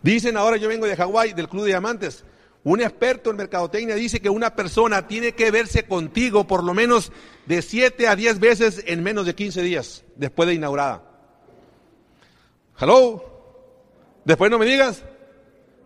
Dicen 0.00 0.36
ahora, 0.36 0.58
yo 0.58 0.68
vengo 0.68 0.86
de 0.86 0.94
Hawái, 0.94 1.32
del 1.32 1.48
Club 1.48 1.62
de 1.62 1.70
Diamantes. 1.70 2.24
Un 2.64 2.80
experto 2.80 3.30
en 3.30 3.36
mercadotecnia 3.36 3.94
dice 3.94 4.20
que 4.20 4.30
una 4.30 4.56
persona 4.56 5.06
tiene 5.06 5.32
que 5.32 5.50
verse 5.50 5.84
contigo 5.84 6.46
por 6.46 6.64
lo 6.64 6.72
menos 6.72 7.12
de 7.44 7.60
7 7.60 8.08
a 8.08 8.16
10 8.16 8.40
veces 8.40 8.82
en 8.86 9.02
menos 9.02 9.26
de 9.26 9.34
15 9.34 9.62
días 9.62 10.02
después 10.16 10.48
de 10.48 10.54
inaugurada. 10.54 11.02
Hello. 12.80 13.22
Después 14.24 14.50
no 14.50 14.58
me 14.58 14.64
digas 14.64 15.04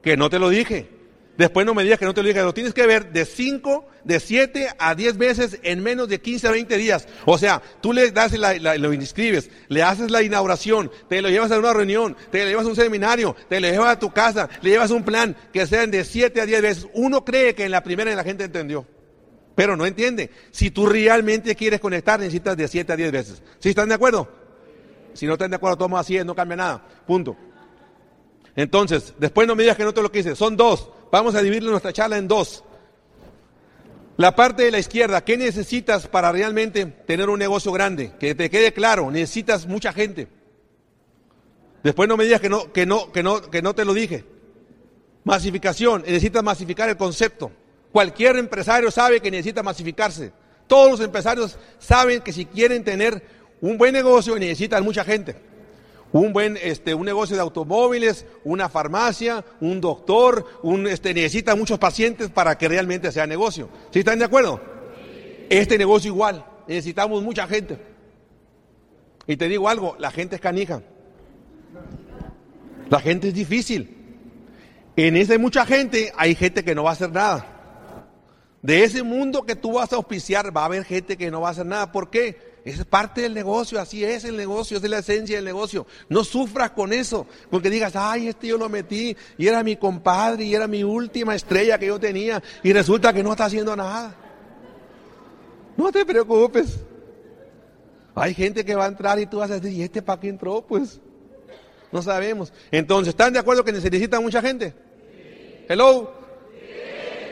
que 0.02 0.16
no 0.16 0.30
te 0.30 0.38
lo 0.38 0.48
dije. 0.48 0.97
Después 1.38 1.64
no 1.64 1.72
me 1.72 1.84
digas 1.84 2.00
que 2.00 2.04
no 2.04 2.12
te 2.12 2.20
lo 2.20 2.26
dije. 2.26 2.42
Lo 2.42 2.52
tienes 2.52 2.74
que 2.74 2.84
ver 2.84 3.12
de 3.12 3.24
5, 3.24 3.86
de 4.02 4.18
7 4.18 4.70
a 4.76 4.96
10 4.96 5.16
veces 5.18 5.60
en 5.62 5.84
menos 5.84 6.08
de 6.08 6.20
15 6.20 6.48
a 6.48 6.50
20 6.50 6.76
días. 6.76 7.06
O 7.26 7.38
sea, 7.38 7.62
tú 7.80 7.92
le 7.92 8.10
das 8.10 8.36
la, 8.36 8.76
lo 8.76 8.92
inscribes, 8.92 9.48
le 9.68 9.84
haces 9.84 10.10
la 10.10 10.24
inauguración, 10.24 10.90
te 11.08 11.22
lo 11.22 11.28
llevas 11.30 11.52
a 11.52 11.58
una 11.60 11.72
reunión, 11.72 12.16
te 12.32 12.42
lo 12.42 12.50
llevas 12.50 12.66
a 12.66 12.70
un 12.70 12.74
seminario, 12.74 13.36
te 13.48 13.60
lo 13.60 13.68
llevas 13.68 13.92
a 13.92 13.98
tu 14.00 14.10
casa, 14.10 14.48
le 14.62 14.70
llevas 14.70 14.90
un 14.90 15.04
plan 15.04 15.36
que 15.52 15.64
sean 15.64 15.92
de 15.92 16.04
7 16.04 16.40
a 16.40 16.46
10 16.46 16.60
veces. 16.60 16.88
Uno 16.94 17.24
cree 17.24 17.54
que 17.54 17.64
en 17.64 17.70
la 17.70 17.84
primera 17.84 18.12
la 18.16 18.24
gente 18.24 18.42
entendió. 18.42 18.84
Pero 19.54 19.76
no 19.76 19.86
entiende. 19.86 20.30
Si 20.50 20.72
tú 20.72 20.86
realmente 20.86 21.54
quieres 21.54 21.78
conectar, 21.78 22.18
necesitas 22.18 22.56
de 22.56 22.66
7 22.66 22.92
a 22.92 22.96
10 22.96 23.12
veces. 23.12 23.42
¿Sí 23.60 23.68
están 23.68 23.88
de 23.88 23.94
acuerdo? 23.94 24.28
Si 25.14 25.24
no 25.24 25.34
están 25.34 25.50
de 25.50 25.56
acuerdo, 25.56 25.78
toma 25.78 26.00
así, 26.00 26.18
no 26.24 26.34
cambia 26.34 26.56
nada. 26.56 26.84
Punto. 27.06 27.36
Entonces, 28.56 29.14
después 29.18 29.46
no 29.46 29.54
me 29.54 29.62
digas 29.62 29.76
que 29.76 29.84
no 29.84 29.94
te 29.94 30.02
lo 30.02 30.10
quise. 30.10 30.34
Son 30.34 30.56
dos. 30.56 30.90
Vamos 31.10 31.34
a 31.34 31.42
dividir 31.42 31.62
nuestra 31.64 31.92
charla 31.92 32.18
en 32.18 32.28
dos. 32.28 32.64
La 34.16 34.34
parte 34.34 34.64
de 34.64 34.70
la 34.72 34.78
izquierda, 34.78 35.24
¿qué 35.24 35.36
necesitas 35.36 36.08
para 36.08 36.32
realmente 36.32 36.84
tener 36.86 37.30
un 37.30 37.38
negocio 37.38 37.70
grande? 37.70 38.12
Que 38.18 38.34
te 38.34 38.50
quede 38.50 38.72
claro, 38.72 39.10
necesitas 39.10 39.66
mucha 39.66 39.92
gente. 39.92 40.28
Después 41.84 42.08
no 42.08 42.16
me 42.16 42.24
digas 42.24 42.40
que 42.40 42.48
no, 42.48 42.72
que 42.72 42.84
no, 42.84 43.12
que 43.12 43.22
no, 43.22 43.40
que 43.40 43.62
no 43.62 43.74
te 43.74 43.84
lo 43.84 43.94
dije. 43.94 44.24
Masificación, 45.24 46.02
necesitas 46.02 46.42
masificar 46.42 46.88
el 46.88 46.96
concepto. 46.96 47.52
Cualquier 47.92 48.36
empresario 48.36 48.90
sabe 48.90 49.20
que 49.20 49.30
necesita 49.30 49.62
masificarse. 49.62 50.32
Todos 50.66 50.90
los 50.90 51.00
empresarios 51.00 51.56
saben 51.78 52.20
que 52.20 52.32
si 52.32 52.44
quieren 52.44 52.84
tener 52.84 53.22
un 53.60 53.78
buen 53.78 53.92
negocio 53.92 54.36
necesitan 54.38 54.82
mucha 54.84 55.04
gente. 55.04 55.36
Un 56.12 56.32
buen, 56.32 56.58
este, 56.62 56.94
un 56.94 57.04
negocio 57.04 57.36
de 57.36 57.42
automóviles, 57.42 58.24
una 58.44 58.68
farmacia, 58.68 59.44
un 59.60 59.80
doctor, 59.80 60.44
un, 60.62 60.86
este, 60.86 61.12
necesita 61.12 61.54
muchos 61.54 61.78
pacientes 61.78 62.30
para 62.30 62.56
que 62.56 62.68
realmente 62.68 63.12
sea 63.12 63.26
negocio. 63.26 63.68
¿Sí 63.90 63.98
están 63.98 64.18
de 64.18 64.24
acuerdo? 64.24 64.60
Este 65.50 65.76
negocio 65.76 66.10
igual, 66.10 66.44
necesitamos 66.66 67.22
mucha 67.22 67.46
gente. 67.46 67.78
Y 69.26 69.36
te 69.36 69.48
digo 69.48 69.68
algo, 69.68 69.96
la 69.98 70.10
gente 70.10 70.36
es 70.36 70.40
canija. 70.40 70.82
La 72.88 73.00
gente 73.00 73.28
es 73.28 73.34
difícil. 73.34 73.94
En 74.96 75.16
esa 75.16 75.38
mucha 75.38 75.66
gente 75.66 76.12
hay 76.16 76.34
gente 76.34 76.64
que 76.64 76.74
no 76.74 76.84
va 76.84 76.90
a 76.90 76.92
hacer 76.94 77.12
nada. 77.12 77.58
De 78.62 78.82
ese 78.82 79.02
mundo 79.02 79.44
que 79.44 79.54
tú 79.54 79.74
vas 79.74 79.92
a 79.92 79.96
auspiciar 79.96 80.56
va 80.56 80.62
a 80.62 80.64
haber 80.64 80.84
gente 80.84 81.16
que 81.16 81.30
no 81.30 81.42
va 81.42 81.48
a 81.48 81.50
hacer 81.52 81.66
nada. 81.66 81.92
¿Por 81.92 82.10
qué? 82.10 82.47
Es 82.68 82.84
parte 82.84 83.22
del 83.22 83.32
negocio, 83.32 83.80
así 83.80 84.04
es 84.04 84.24
el 84.24 84.36
negocio, 84.36 84.76
es 84.76 84.82
la 84.82 84.98
esencia 84.98 85.36
del 85.36 85.44
negocio. 85.46 85.86
No 86.10 86.22
sufras 86.22 86.72
con 86.72 86.92
eso, 86.92 87.26
porque 87.50 87.70
digas, 87.70 87.96
ay, 87.96 88.28
este 88.28 88.48
yo 88.48 88.58
lo 88.58 88.68
metí 88.68 89.16
y 89.38 89.46
era 89.46 89.62
mi 89.62 89.76
compadre 89.76 90.44
y 90.44 90.54
era 90.54 90.66
mi 90.66 90.84
última 90.84 91.34
estrella 91.34 91.78
que 91.78 91.86
yo 91.86 91.98
tenía 91.98 92.42
y 92.62 92.74
resulta 92.74 93.14
que 93.14 93.22
no 93.22 93.30
está 93.30 93.46
haciendo 93.46 93.74
nada. 93.74 94.14
No 95.78 95.90
te 95.90 96.04
preocupes. 96.04 96.80
Hay 98.14 98.34
gente 98.34 98.62
que 98.66 98.74
va 98.74 98.84
a 98.84 98.88
entrar 98.88 99.18
y 99.18 99.24
tú 99.24 99.38
vas 99.38 99.50
a 99.50 99.60
decir, 99.60 99.72
¿y 99.72 99.82
este 99.82 100.02
para 100.02 100.20
qué 100.20 100.28
entró? 100.28 100.60
Pues 100.60 101.00
no 101.90 102.02
sabemos. 102.02 102.52
Entonces, 102.70 103.08
¿están 103.08 103.32
de 103.32 103.38
acuerdo 103.38 103.64
que 103.64 103.72
necesita 103.72 104.20
mucha 104.20 104.42
gente? 104.42 104.74
Hello. 105.68 106.12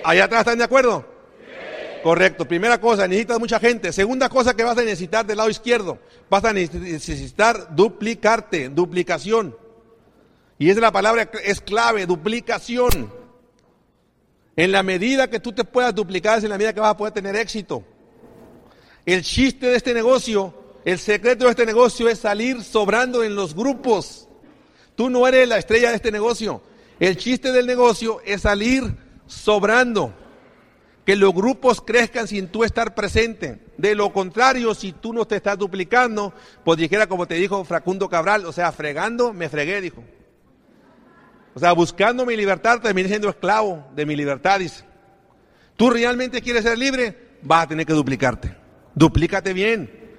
Allá 0.02 0.24
atrás 0.24 0.40
están 0.40 0.56
de 0.56 0.64
acuerdo. 0.64 1.15
Correcto. 2.02 2.46
Primera 2.46 2.80
cosa, 2.80 3.06
necesitas 3.06 3.38
mucha 3.38 3.58
gente. 3.58 3.92
Segunda 3.92 4.28
cosa 4.28 4.54
que 4.54 4.64
vas 4.64 4.78
a 4.78 4.82
necesitar 4.82 5.26
del 5.26 5.38
lado 5.38 5.50
izquierdo, 5.50 5.98
vas 6.30 6.44
a 6.44 6.52
necesitar 6.52 7.74
duplicarte, 7.74 8.68
duplicación. 8.68 9.56
Y 10.58 10.70
es 10.70 10.76
la 10.78 10.92
palabra, 10.92 11.30
es 11.44 11.60
clave, 11.60 12.06
duplicación. 12.06 13.12
En 14.56 14.72
la 14.72 14.82
medida 14.82 15.28
que 15.28 15.40
tú 15.40 15.52
te 15.52 15.64
puedas 15.64 15.94
duplicar 15.94 16.38
es 16.38 16.44
en 16.44 16.50
la 16.50 16.58
medida 16.58 16.72
que 16.72 16.80
vas 16.80 16.92
a 16.92 16.96
poder 16.96 17.12
tener 17.12 17.36
éxito. 17.36 17.84
El 19.04 19.22
chiste 19.22 19.66
de 19.66 19.76
este 19.76 19.92
negocio, 19.92 20.54
el 20.84 20.98
secreto 20.98 21.44
de 21.44 21.50
este 21.50 21.66
negocio 21.66 22.08
es 22.08 22.20
salir 22.20 22.62
sobrando 22.62 23.22
en 23.22 23.34
los 23.34 23.54
grupos. 23.54 24.28
Tú 24.94 25.10
no 25.10 25.26
eres 25.28 25.46
la 25.46 25.58
estrella 25.58 25.90
de 25.90 25.96
este 25.96 26.10
negocio. 26.10 26.62
El 26.98 27.18
chiste 27.18 27.52
del 27.52 27.66
negocio 27.66 28.22
es 28.24 28.42
salir 28.42 28.96
sobrando 29.26 30.14
que 31.06 31.14
los 31.14 31.32
grupos 31.32 31.80
crezcan 31.80 32.26
sin 32.26 32.48
tú 32.48 32.64
estar 32.64 32.96
presente. 32.96 33.60
De 33.78 33.94
lo 33.94 34.12
contrario, 34.12 34.74
si 34.74 34.90
tú 34.90 35.12
no 35.12 35.24
te 35.24 35.36
estás 35.36 35.56
duplicando, 35.56 36.34
pues 36.64 36.78
dijera 36.78 37.06
como 37.06 37.26
te 37.26 37.36
dijo 37.36 37.64
Fracundo 37.64 38.08
Cabral, 38.08 38.44
o 38.44 38.52
sea, 38.52 38.72
fregando, 38.72 39.32
me 39.32 39.48
fregué, 39.48 39.80
dijo. 39.80 40.02
O 41.54 41.60
sea, 41.60 41.72
buscando 41.72 42.26
mi 42.26 42.36
libertad, 42.36 42.80
terminé 42.80 43.08
siendo 43.08 43.28
esclavo 43.28 43.86
de 43.94 44.04
mi 44.04 44.16
libertad, 44.16 44.58
dice. 44.58 44.84
Tú 45.76 45.90
realmente 45.90 46.42
quieres 46.42 46.64
ser 46.64 46.76
libre, 46.76 47.16
vas 47.40 47.64
a 47.64 47.68
tener 47.68 47.86
que 47.86 47.92
duplicarte. 47.92 48.56
Duplícate 48.96 49.52
bien. 49.52 50.18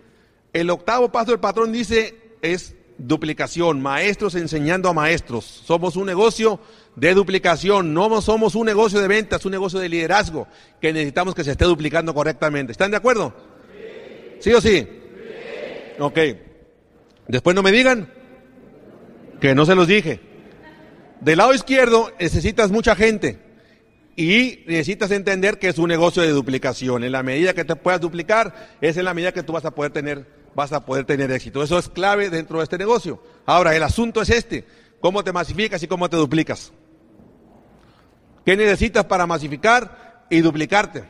El 0.54 0.70
octavo 0.70 1.12
paso 1.12 1.32
del 1.32 1.42
patrón 1.42 1.74
dice 1.74 2.16
es 2.42 2.76
duplicación, 2.98 3.82
maestros 3.82 4.36
enseñando 4.36 4.90
a 4.90 4.94
maestros. 4.94 5.46
Somos 5.46 5.96
un 5.96 6.06
negocio 6.06 6.60
de 6.96 7.14
duplicación. 7.14 7.94
No 7.94 8.22
somos 8.22 8.56
un 8.56 8.66
negocio 8.66 9.00
de 9.00 9.08
ventas, 9.08 9.46
un 9.46 9.52
negocio 9.52 9.80
de 9.80 9.90
liderazgo 9.90 10.48
que 10.82 10.94
necesitamos 10.94 11.36
que 11.36 11.44
se 11.44 11.52
esté 11.52 11.66
duplicando 11.66 12.14
correctamente. 12.14 12.72
¿Están 12.72 12.92
de 12.92 12.98
acuerdo? 12.98 13.34
¿Sí, 14.40 14.54
o 14.54 14.62
sí? 14.62 14.88
Ok. 16.00 16.20
Después 17.28 17.56
no 17.56 17.64
me 17.64 17.72
digan 17.72 18.12
que 19.40 19.56
no 19.56 19.66
se 19.66 19.76
los 19.76 19.88
dije. 19.88 20.20
Del 21.22 21.38
lado 21.40 21.54
izquierdo 21.54 22.12
necesitas 22.20 22.72
mucha 22.72 22.96
gente 22.96 23.40
y 24.16 24.64
necesitas 24.68 25.12
entender 25.12 25.60
que 25.60 25.68
es 25.68 25.78
un 25.78 25.90
negocio 25.90 26.24
de 26.24 26.30
duplicación. 26.30 27.04
En 27.04 27.12
la 27.12 27.24
medida 27.24 27.54
que 27.54 27.66
te 27.66 27.76
puedas 27.76 28.02
duplicar, 28.02 28.78
es 28.82 28.98
en 28.98 29.06
la 29.06 29.14
medida 29.14 29.32
que 29.32 29.44
tú 29.44 29.54
vas 29.54 29.66
a 29.66 29.72
poder 29.72 29.92
tener, 29.92 30.26
vas 30.58 30.74
a 30.74 30.84
poder 30.84 31.06
tener 31.06 31.32
éxito. 31.32 31.62
Eso 31.62 31.78
es 31.78 31.88
clave 31.88 32.32
dentro 32.32 32.58
de 32.58 32.64
este 32.64 32.80
negocio. 32.80 33.22
Ahora, 33.46 33.76
el 33.76 33.84
asunto 33.84 34.24
es 34.24 34.32
este. 34.32 34.66
¿Cómo 35.00 35.24
te 35.24 35.32
masificas 35.32 35.84
y 35.84 35.88
cómo 35.88 36.10
te 36.10 36.18
duplicas? 36.18 36.74
¿Qué 38.44 38.58
necesitas 38.58 39.06
para 39.06 39.28
masificar 39.28 40.26
y 40.32 40.42
duplicarte? 40.42 41.04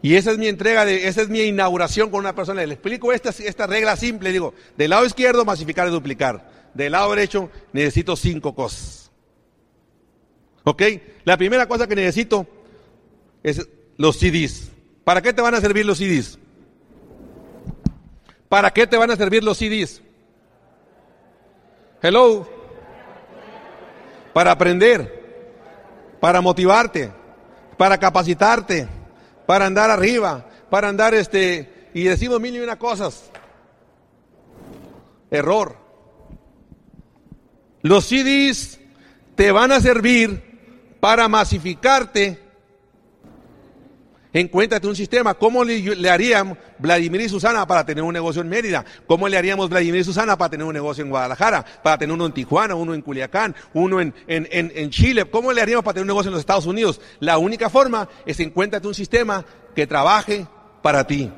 Y 0.00 0.14
esa 0.14 0.30
es 0.30 0.38
mi 0.38 0.46
entrega, 0.46 0.86
de, 0.86 1.08
esa 1.08 1.20
es 1.20 1.28
mi 1.28 1.40
inauguración 1.40 2.10
con 2.10 2.20
una 2.20 2.34
persona. 2.34 2.64
Le 2.64 2.72
explico 2.72 3.12
esta, 3.12 3.28
esta 3.28 3.66
regla 3.66 3.96
simple. 3.96 4.32
Digo, 4.32 4.54
del 4.78 4.90
lado 4.90 5.04
izquierdo 5.04 5.44
masificar 5.44 5.86
y 5.86 5.90
duplicar. 5.90 6.50
Del 6.72 6.92
lado 6.92 7.10
derecho 7.10 7.50
necesito 7.74 8.16
cinco 8.16 8.54
cosas. 8.54 9.10
¿Ok? 10.64 10.82
La 11.24 11.36
primera 11.36 11.68
cosa 11.68 11.86
que 11.86 11.96
necesito 11.96 12.46
es 13.42 13.68
los 13.98 14.16
CDs. 14.18 14.70
¿Para 15.04 15.20
qué 15.20 15.34
te 15.34 15.42
van 15.42 15.54
a 15.54 15.60
servir 15.60 15.84
los 15.84 15.98
CDs? 15.98 16.38
¿Para 18.48 18.70
qué 18.70 18.86
te 18.86 18.96
van 18.96 19.10
a 19.10 19.16
servir 19.16 19.44
los 19.44 19.58
CDs? 19.58 20.02
Hello. 22.02 22.48
Para 24.32 24.52
aprender 24.52 25.18
para 26.20 26.40
motivarte, 26.40 27.12
para 27.76 27.98
capacitarte, 27.98 28.88
para 29.46 29.66
andar 29.66 29.90
arriba, 29.90 30.46
para 30.70 30.88
andar 30.88 31.14
este, 31.14 31.90
y 31.94 32.04
decimos 32.04 32.40
mil 32.40 32.54
y 32.54 32.60
una 32.60 32.78
cosas. 32.78 33.30
Error. 35.30 35.76
Los 37.82 38.06
CDs 38.06 38.80
te 39.36 39.52
van 39.52 39.72
a 39.72 39.80
servir 39.80 40.96
para 41.00 41.28
masificarte 41.28 42.42
Encuéntrate 44.32 44.86
un 44.86 44.96
sistema. 44.96 45.34
¿Cómo 45.34 45.64
le, 45.64 46.10
harían 46.10 46.58
Vladimir 46.78 47.22
y 47.22 47.28
Susana 47.28 47.66
para 47.66 47.84
tener 47.84 48.04
un 48.04 48.12
negocio 48.12 48.42
en 48.42 48.48
Mérida? 48.48 48.84
¿Cómo 49.06 49.28
le 49.28 49.38
haríamos 49.38 49.70
Vladimir 49.70 50.02
y 50.02 50.04
Susana 50.04 50.36
para 50.36 50.50
tener 50.50 50.66
un 50.66 50.74
negocio 50.74 51.02
en 51.02 51.10
Guadalajara? 51.10 51.64
Para 51.82 51.98
tener 51.98 52.12
uno 52.12 52.26
en 52.26 52.32
Tijuana, 52.32 52.74
uno 52.74 52.94
en 52.94 53.02
Culiacán, 53.02 53.54
uno 53.72 54.00
en, 54.00 54.14
en, 54.26 54.90
Chile. 54.90 55.24
¿Cómo 55.24 55.52
le 55.52 55.62
haríamos 55.62 55.84
para 55.84 55.94
tener 55.94 56.04
un 56.04 56.08
negocio 56.08 56.28
en 56.28 56.34
los 56.34 56.40
Estados 56.40 56.66
Unidos? 56.66 57.00
La 57.20 57.38
única 57.38 57.70
forma 57.70 58.08
es 58.26 58.38
encuéntrate 58.40 58.86
un 58.86 58.94
sistema 58.94 59.44
que 59.74 59.86
trabaje 59.86 60.46
para 60.82 61.06
ti. 61.06 61.30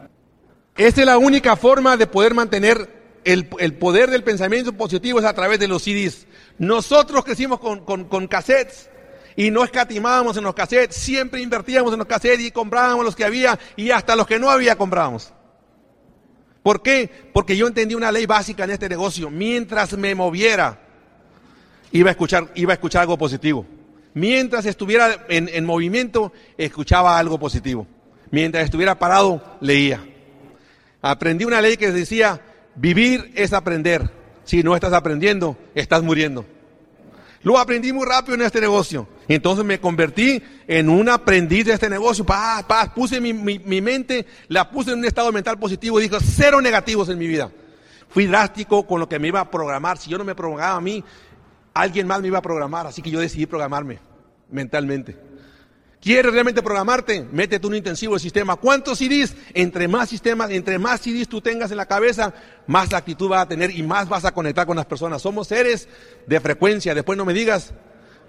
Esta 0.76 1.00
es 1.00 1.06
la 1.06 1.18
única 1.18 1.56
forma 1.56 1.96
de 1.96 2.06
poder 2.06 2.34
mantener 2.34 3.00
el, 3.24 3.46
poder 3.46 4.10
del 4.10 4.24
pensamiento 4.24 4.72
positivo 4.72 5.18
es 5.18 5.24
a 5.24 5.34
través 5.34 5.58
de 5.58 5.68
los 5.68 5.82
CDs. 5.82 6.26
Nosotros 6.58 7.24
crecimos 7.24 7.60
con, 7.60 7.84
con, 7.84 8.04
con 8.04 8.26
cassettes 8.26 8.90
y 9.36 9.50
no 9.50 9.64
escatimábamos 9.64 10.36
en 10.36 10.44
los 10.44 10.54
cassettes, 10.54 10.96
siempre 10.96 11.40
invertíamos 11.40 11.92
en 11.92 11.98
los 11.98 12.08
cassettes 12.08 12.46
y 12.46 12.50
comprábamos 12.50 13.04
los 13.04 13.16
que 13.16 13.24
había 13.24 13.58
y 13.76 13.90
hasta 13.90 14.16
los 14.16 14.26
que 14.26 14.38
no 14.38 14.50
había 14.50 14.76
comprábamos. 14.76 15.32
¿Por 16.62 16.82
qué? 16.82 17.10
Porque 17.32 17.56
yo 17.56 17.66
entendí 17.66 17.94
una 17.94 18.12
ley 18.12 18.26
básica 18.26 18.64
en 18.64 18.70
este 18.70 18.88
negocio. 18.88 19.30
Mientras 19.30 19.96
me 19.96 20.14
moviera, 20.14 20.78
iba 21.92 22.10
a 22.10 22.12
escuchar, 22.12 22.50
iba 22.54 22.72
a 22.72 22.74
escuchar 22.74 23.02
algo 23.02 23.16
positivo. 23.16 23.66
Mientras 24.12 24.66
estuviera 24.66 25.24
en, 25.28 25.48
en 25.48 25.64
movimiento, 25.64 26.32
escuchaba 26.58 27.18
algo 27.18 27.38
positivo. 27.38 27.86
Mientras 28.30 28.64
estuviera 28.64 28.98
parado, 28.98 29.42
leía. 29.60 30.04
Aprendí 31.00 31.44
una 31.44 31.62
ley 31.62 31.76
que 31.76 31.92
decía, 31.92 32.40
vivir 32.74 33.32
es 33.36 33.52
aprender. 33.52 34.10
Si 34.44 34.62
no 34.62 34.74
estás 34.74 34.92
aprendiendo, 34.92 35.56
estás 35.74 36.02
muriendo. 36.02 36.44
Lo 37.42 37.58
aprendí 37.58 37.92
muy 37.92 38.06
rápido 38.06 38.34
en 38.34 38.42
este 38.42 38.60
negocio. 38.60 39.08
Entonces 39.30 39.64
me 39.64 39.78
convertí 39.78 40.42
en 40.66 40.88
un 40.88 41.08
aprendiz 41.08 41.64
de 41.64 41.74
este 41.74 41.88
negocio. 41.88 42.26
Paz, 42.26 42.64
paz, 42.64 42.88
puse 42.88 43.20
mi, 43.20 43.32
mente, 43.80 44.26
la 44.48 44.68
puse 44.68 44.90
en 44.90 44.98
un 44.98 45.04
estado 45.04 45.30
mental 45.30 45.56
positivo 45.56 46.00
y 46.00 46.02
dijo 46.02 46.18
cero 46.20 46.60
negativos 46.60 47.08
en 47.10 47.16
mi 47.16 47.28
vida. 47.28 47.48
Fui 48.08 48.26
drástico 48.26 48.88
con 48.88 48.98
lo 48.98 49.08
que 49.08 49.20
me 49.20 49.28
iba 49.28 49.38
a 49.38 49.48
programar. 49.48 49.98
Si 49.98 50.10
yo 50.10 50.18
no 50.18 50.24
me 50.24 50.34
programaba 50.34 50.78
a 50.78 50.80
mí, 50.80 51.04
alguien 51.72 52.08
más 52.08 52.20
me 52.20 52.26
iba 52.26 52.38
a 52.38 52.42
programar. 52.42 52.88
Así 52.88 53.02
que 53.02 53.10
yo 53.12 53.20
decidí 53.20 53.46
programarme 53.46 54.00
mentalmente. 54.50 55.16
¿Quieres 56.00 56.32
realmente 56.32 56.60
programarte? 56.60 57.24
Métete 57.30 57.64
un 57.68 57.76
intensivo 57.76 58.14
de 58.14 58.20
sistema. 58.20 58.56
¿Cuántos 58.56 58.98
CDs? 58.98 59.36
Entre 59.54 59.86
más 59.86 60.08
sistemas, 60.08 60.50
entre 60.50 60.80
más 60.80 61.02
CDs 61.02 61.28
tú 61.28 61.40
tengas 61.40 61.70
en 61.70 61.76
la 61.76 61.86
cabeza, 61.86 62.34
más 62.66 62.92
actitud 62.92 63.28
vas 63.28 63.42
a 63.42 63.48
tener 63.48 63.70
y 63.70 63.84
más 63.84 64.08
vas 64.08 64.24
a 64.24 64.34
conectar 64.34 64.66
con 64.66 64.76
las 64.76 64.86
personas. 64.86 65.22
Somos 65.22 65.46
seres 65.46 65.88
de 66.26 66.40
frecuencia. 66.40 66.96
Después 66.96 67.16
no 67.16 67.24
me 67.24 67.32
digas 67.32 67.72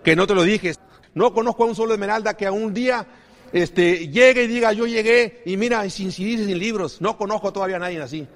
que 0.03 0.15
no 0.15 0.27
te 0.27 0.35
lo 0.35 0.43
dije. 0.43 0.75
No 1.13 1.33
conozco 1.33 1.63
a 1.63 1.67
un 1.67 1.75
solo 1.75 1.93
esmeralda 1.93 2.35
que 2.35 2.45
a 2.45 2.51
un 2.51 2.73
día 2.73 3.05
este, 3.51 4.07
llegue 4.07 4.43
y 4.43 4.47
diga 4.47 4.71
yo 4.71 4.87
llegué 4.87 5.41
y 5.45 5.57
mira, 5.57 5.87
sin 5.89 6.11
CDs 6.11 6.41
y 6.41 6.45
sin 6.45 6.59
libros. 6.59 7.01
No 7.01 7.17
conozco 7.17 7.51
todavía 7.51 7.75
a 7.77 7.79
nadie 7.79 8.01
así. 8.01 8.27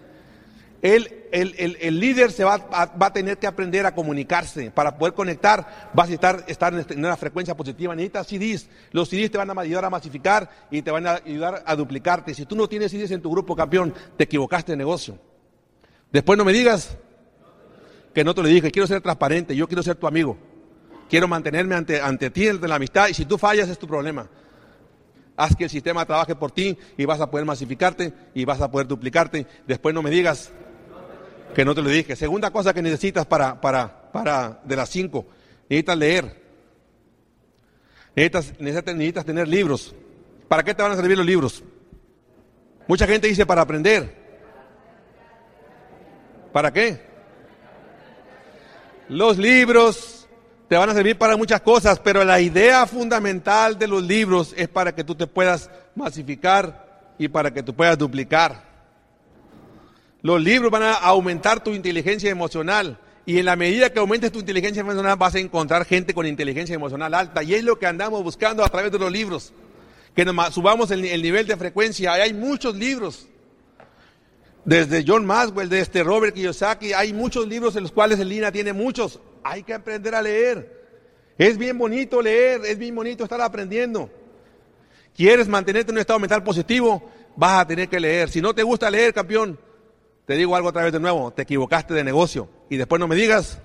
El, 0.81 1.99
líder 1.99 2.31
se 2.31 2.43
va 2.43 2.53
a, 2.71 2.85
va 2.85 3.11
tener 3.11 3.39
que 3.39 3.47
aprender 3.47 3.85
a 3.87 3.95
comunicarse. 3.95 4.69
Para 4.69 4.97
poder 4.97 5.15
conectar, 5.15 5.89
vas 5.93 6.09
a 6.09 6.13
estar, 6.13 6.43
estar 6.47 6.73
en 6.73 6.79
este, 6.81 6.95
una 6.95 7.17
frecuencia 7.17 7.55
positiva. 7.55 7.95
Necesitas 7.95 8.27
CDs. 8.27 8.69
Los 8.91 9.09
CDs 9.09 9.31
te 9.31 9.37
van 9.37 9.49
a 9.49 9.59
ayudar 9.59 9.85
a 9.85 9.89
masificar 9.89 10.49
y 10.69 10.83
te 10.83 10.91
van 10.91 11.07
a 11.07 11.21
ayudar 11.25 11.63
a 11.65 11.75
duplicarte. 11.75 12.35
Si 12.35 12.45
tú 12.45 12.55
no 12.55 12.67
tienes 12.67 12.91
CDs 12.91 13.11
en 13.11 13.21
tu 13.21 13.31
grupo 13.31 13.55
campeón, 13.55 13.93
te 14.15 14.25
equivocaste 14.25 14.73
de 14.73 14.77
negocio. 14.77 15.17
Después 16.11 16.37
no 16.37 16.45
me 16.45 16.53
digas 16.53 16.95
que 18.13 18.23
no 18.23 18.35
te 18.35 18.43
lo 18.43 18.47
dije. 18.47 18.69
Quiero 18.69 18.85
ser 18.85 19.01
transparente. 19.01 19.55
Yo 19.55 19.67
quiero 19.67 19.81
ser 19.81 19.95
tu 19.95 20.05
amigo. 20.05 20.37
Quiero 21.09 21.27
mantenerme 21.27 21.75
ante, 21.75 22.01
ante 22.01 22.29
ti, 22.29 22.47
ante 22.47 22.67
la 22.67 22.75
amistad. 22.75 23.07
Y 23.07 23.13
si 23.13 23.25
tú 23.25 23.37
fallas, 23.37 23.69
es 23.69 23.77
tu 23.77 23.87
problema. 23.87 24.27
Haz 25.37 25.55
que 25.55 25.65
el 25.65 25.69
sistema 25.69 26.05
trabaje 26.05 26.35
por 26.35 26.51
ti 26.51 26.77
y 26.97 27.05
vas 27.05 27.19
a 27.19 27.29
poder 27.29 27.45
masificarte 27.45 28.13
y 28.33 28.45
vas 28.45 28.61
a 28.61 28.71
poder 28.71 28.87
duplicarte. 28.87 29.45
Después 29.67 29.93
no 29.93 30.01
me 30.01 30.09
digas 30.09 30.51
que 31.53 31.65
no 31.65 31.75
te 31.75 31.81
lo 31.81 31.89
dije. 31.89 32.15
Segunda 32.15 32.51
cosa 32.51 32.73
que 32.73 32.81
necesitas 32.81 33.25
para, 33.25 33.59
para, 33.59 34.11
para 34.11 34.61
de 34.63 34.75
las 34.75 34.89
cinco, 34.89 35.25
necesitas 35.69 35.97
leer. 35.97 36.45
Necesitas, 38.15 38.53
necesitas, 38.59 39.25
tener 39.25 39.47
libros. 39.47 39.93
¿Para 40.47 40.63
qué 40.63 40.73
te 40.73 40.81
van 40.81 40.93
a 40.93 40.95
servir 40.95 41.17
los 41.17 41.25
libros? 41.25 41.63
Mucha 42.87 43.05
gente 43.05 43.27
dice 43.27 43.45
para 43.45 43.61
aprender. 43.61 44.23
¿Para 46.53 46.71
qué? 46.71 47.01
Los 49.09 49.37
libros 49.37 50.14
te 50.67 50.75
van 50.75 50.89
a 50.89 50.93
servir 50.93 51.17
para 51.17 51.37
muchas 51.37 51.61
cosas, 51.61 51.99
pero 51.99 52.23
la 52.23 52.41
idea 52.41 52.85
fundamental 52.87 53.77
de 53.77 53.87
los 53.87 54.03
libros 54.03 54.53
es 54.57 54.67
para 54.67 54.95
que 54.95 55.03
tú 55.03 55.13
te 55.13 55.27
puedas 55.27 55.69
masificar 55.95 57.13
y 57.19 57.27
para 57.27 57.53
que 57.53 57.61
tú 57.61 57.73
puedas 57.73 57.97
duplicar. 57.97 58.63
Los 60.21 60.41
libros 60.41 60.71
van 60.71 60.81
a 60.81 60.93
aumentar 60.93 61.63
tu 61.63 61.71
inteligencia 61.71 62.31
emocional. 62.31 62.97
Y 63.27 63.37
en 63.37 63.45
la 63.45 63.55
medida 63.55 63.91
que 63.91 63.99
aumentes 63.99 64.31
tu 64.31 64.39
inteligencia 64.39 64.81
emocional 64.81 65.15
vas 65.17 65.35
a 65.35 65.39
encontrar 65.39 65.85
gente 65.85 66.13
con 66.15 66.25
inteligencia 66.25 66.73
emocional 66.73 67.13
alta. 67.13 67.43
Y 67.43 67.53
es 67.53 67.63
lo 67.63 67.77
que 67.77 67.85
andamos 67.85 68.23
buscando 68.23 68.63
a 68.65 68.69
través 68.69 68.91
de 68.91 68.97
los 68.97 69.11
libros. 69.11 69.53
Que 70.15 70.25
nos 70.25 70.53
subamos 70.53 70.89
el, 70.89 71.05
el 71.05 71.21
nivel 71.21 71.45
de 71.45 71.55
frecuencia. 71.57 72.13
Hay 72.13 72.33
muchos 72.33 72.75
libros. 72.75 73.27
Desde 74.63 75.03
John 75.07 75.27
Maxwell, 75.27 75.69
desde 75.69 76.03
Robert 76.03 76.33
Kiyosaki, 76.33 76.93
hay 76.93 77.13
muchos 77.13 77.47
libros 77.47 77.75
en 77.75 77.83
los 77.83 77.91
cuales 77.91 78.19
el 78.19 78.29
línea 78.29 78.51
tiene 78.51 78.73
muchos. 78.73 79.19
Hay 79.47 79.61
que 79.61 79.75
aprender 79.75 80.15
a 80.15 80.23
leer. 80.23 80.75
Es 81.37 81.55
bien 81.55 81.77
bonito 81.77 82.19
leer, 82.19 82.65
es 82.65 82.79
bien 82.79 82.95
bonito 82.95 83.25
estar 83.25 83.39
aprendiendo. 83.39 84.09
¿Quieres 85.15 85.47
mantenerte 85.47 85.91
en 85.91 85.97
un 85.97 86.01
estado 86.01 86.17
mental 86.17 86.43
positivo? 86.43 87.11
Vas 87.35 87.61
a 87.61 87.67
tener 87.67 87.87
que 87.87 87.99
leer. 87.99 88.27
Si 88.31 88.41
no 88.41 88.55
te 88.55 88.63
gusta 88.63 88.89
leer, 88.89 89.13
campeón, 89.13 89.59
te 90.25 90.33
digo 90.33 90.55
algo 90.55 90.69
otra 90.69 90.83
vez 90.83 90.93
de 90.93 90.99
nuevo, 90.99 91.31
te 91.31 91.43
equivocaste 91.43 91.93
de 91.93 92.03
negocio. 92.03 92.49
Y 92.71 92.77
después 92.77 92.99
no 92.99 93.07
me 93.07 93.15
digas 93.15 93.61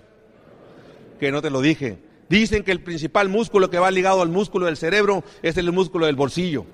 que 1.18 1.32
no 1.32 1.40
te 1.40 1.49
lo 1.49 1.62
dije. 1.62 1.99
Dicen 2.28 2.62
que 2.62 2.72
el 2.72 2.82
principal 2.82 3.30
músculo 3.30 3.70
que 3.70 3.78
va 3.78 3.90
ligado 3.90 4.20
al 4.20 4.28
músculo 4.28 4.66
del 4.66 4.76
cerebro 4.76 5.25
es 5.40 5.56
el 5.56 5.72
músculo 5.72 6.04
del 6.04 6.14
bolsillo. 6.14 6.66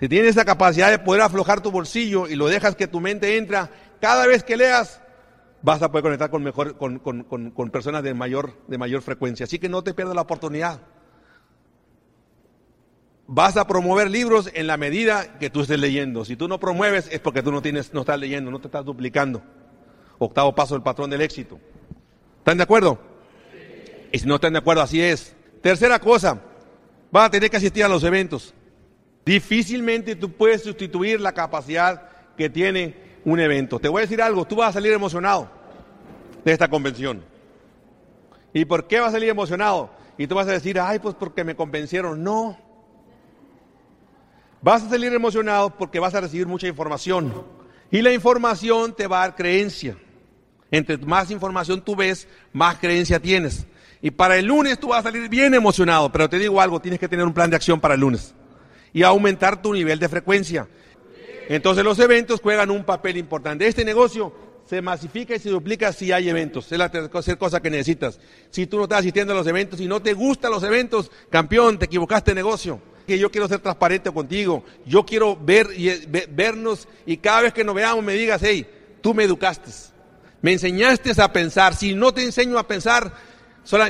Si 0.00 0.08
tienes 0.08 0.32
esa 0.32 0.44
capacidad 0.44 0.90
de 0.90 0.98
poder 0.98 1.22
aflojar 1.22 1.60
tu 1.60 1.70
bolsillo 1.70 2.26
y 2.26 2.34
lo 2.34 2.48
dejas 2.48 2.74
que 2.74 2.88
tu 2.88 2.98
mente 2.98 3.36
entra, 3.36 3.70
cada 4.00 4.26
vez 4.26 4.42
que 4.42 4.56
leas, 4.56 5.00
vas 5.64 5.80
a 5.80 5.90
poder 5.90 6.02
conectar 6.02 6.30
con, 6.30 6.42
mejor, 6.42 6.76
con, 6.76 6.98
con, 6.98 7.22
con 7.50 7.70
personas 7.70 8.02
de 8.02 8.12
mayor, 8.12 8.52
de 8.68 8.76
mayor 8.76 9.00
frecuencia. 9.00 9.44
Así 9.44 9.58
que 9.58 9.70
no 9.70 9.82
te 9.82 9.94
pierdas 9.94 10.14
la 10.14 10.20
oportunidad. 10.20 10.82
Vas 13.26 13.56
a 13.56 13.66
promover 13.66 14.10
libros 14.10 14.50
en 14.52 14.66
la 14.66 14.76
medida 14.76 15.38
que 15.38 15.48
tú 15.48 15.62
estés 15.62 15.80
leyendo. 15.80 16.26
Si 16.26 16.36
tú 16.36 16.48
no 16.48 16.60
promueves 16.60 17.08
es 17.10 17.18
porque 17.20 17.42
tú 17.42 17.50
no 17.50 17.62
tienes, 17.62 17.94
no 17.94 18.00
estás 18.00 18.20
leyendo, 18.20 18.50
no 18.50 18.60
te 18.60 18.68
estás 18.68 18.84
duplicando. 18.84 19.42
Octavo 20.18 20.54
paso 20.54 20.74
del 20.74 20.82
patrón 20.82 21.08
del 21.08 21.22
éxito. 21.22 21.58
¿Están 22.40 22.58
de 22.58 22.64
acuerdo? 22.64 22.98
Y 24.12 24.18
si 24.18 24.26
no 24.26 24.34
están 24.34 24.52
de 24.52 24.58
acuerdo, 24.58 24.82
así 24.82 25.00
es. 25.00 25.34
Tercera 25.62 25.98
cosa, 25.98 26.42
vas 27.10 27.28
a 27.28 27.30
tener 27.30 27.48
que 27.48 27.56
asistir 27.56 27.84
a 27.84 27.88
los 27.88 28.04
eventos. 28.04 28.52
Difícilmente 29.24 30.14
tú 30.14 30.30
puedes 30.30 30.62
sustituir 30.62 31.22
la 31.22 31.32
capacidad 31.32 32.10
que 32.36 32.50
tiene 32.50 33.03
un 33.24 33.40
evento. 33.40 33.78
Te 33.78 33.88
voy 33.88 34.00
a 34.00 34.02
decir 34.02 34.22
algo, 34.22 34.44
tú 34.44 34.56
vas 34.56 34.70
a 34.70 34.72
salir 34.74 34.92
emocionado 34.92 35.50
de 36.44 36.52
esta 36.52 36.68
convención. 36.68 37.24
¿Y 38.52 38.64
por 38.64 38.86
qué 38.86 39.00
vas 39.00 39.08
a 39.10 39.12
salir 39.12 39.28
emocionado? 39.28 39.90
Y 40.16 40.26
tú 40.26 40.36
vas 40.36 40.46
a 40.46 40.52
decir, 40.52 40.78
ay, 40.78 40.98
pues 40.98 41.14
porque 41.14 41.42
me 41.42 41.56
convencieron. 41.56 42.22
No. 42.22 42.56
Vas 44.62 44.82
a 44.84 44.88
salir 44.88 45.12
emocionado 45.12 45.70
porque 45.70 45.98
vas 45.98 46.14
a 46.14 46.20
recibir 46.20 46.46
mucha 46.46 46.68
información. 46.68 47.32
Y 47.90 48.00
la 48.00 48.12
información 48.12 48.94
te 48.94 49.06
va 49.06 49.18
a 49.18 49.28
dar 49.28 49.36
creencia. 49.36 49.96
Entre 50.70 50.96
más 50.98 51.30
información 51.30 51.82
tú 51.82 51.94
ves, 51.94 52.28
más 52.52 52.78
creencia 52.78 53.20
tienes. 53.20 53.66
Y 54.00 54.10
para 54.10 54.36
el 54.36 54.46
lunes 54.46 54.78
tú 54.78 54.88
vas 54.88 55.00
a 55.00 55.10
salir 55.10 55.28
bien 55.28 55.54
emocionado, 55.54 56.10
pero 56.12 56.28
te 56.28 56.38
digo 56.38 56.60
algo, 56.60 56.80
tienes 56.80 57.00
que 57.00 57.08
tener 57.08 57.24
un 57.26 57.32
plan 57.32 57.50
de 57.50 57.56
acción 57.56 57.80
para 57.80 57.94
el 57.94 58.00
lunes. 58.00 58.34
Y 58.92 59.02
aumentar 59.02 59.60
tu 59.62 59.72
nivel 59.72 59.98
de 59.98 60.08
frecuencia. 60.08 60.68
Entonces 61.48 61.84
los 61.84 61.98
eventos 61.98 62.40
juegan 62.40 62.70
un 62.70 62.84
papel 62.84 63.16
importante. 63.16 63.66
Este 63.66 63.84
negocio 63.84 64.32
se 64.66 64.80
masifica 64.80 65.34
y 65.34 65.38
se 65.38 65.50
duplica 65.50 65.92
si 65.92 66.12
hay 66.12 66.28
eventos. 66.28 66.70
Es 66.72 66.78
la 66.78 66.90
cosa 66.90 67.60
que 67.60 67.70
necesitas. 67.70 68.18
Si 68.50 68.66
tú 68.66 68.78
no 68.78 68.84
estás 68.84 69.00
asistiendo 69.00 69.32
a 69.32 69.36
los 69.36 69.46
eventos 69.46 69.80
y 69.80 69.86
no 69.86 70.00
te 70.00 70.14
gustan 70.14 70.50
los 70.50 70.62
eventos, 70.62 71.10
campeón, 71.30 71.78
te 71.78 71.86
equivocaste 71.86 72.30
de 72.30 72.36
negocio 72.36 72.80
que 73.06 73.18
yo 73.18 73.30
quiero 73.30 73.48
ser 73.48 73.60
transparente 73.60 74.10
contigo, 74.10 74.64
yo 74.86 75.04
quiero 75.04 75.36
ver 75.36 75.68
y 75.76 75.90
vernos 76.30 76.88
y 77.06 77.18
cada 77.18 77.42
vez 77.42 77.52
que 77.52 77.64
nos 77.64 77.74
veamos 77.74 78.04
me 78.04 78.14
digas, 78.14 78.40
hey, 78.42 78.66
tú 79.00 79.14
me 79.14 79.24
educaste, 79.24 79.70
me 80.40 80.52
enseñaste 80.52 81.12
a 81.20 81.32
pensar, 81.32 81.74
si 81.74 81.94
no 81.94 82.12
te 82.12 82.24
enseño 82.24 82.58
a 82.58 82.66
pensar, 82.66 83.12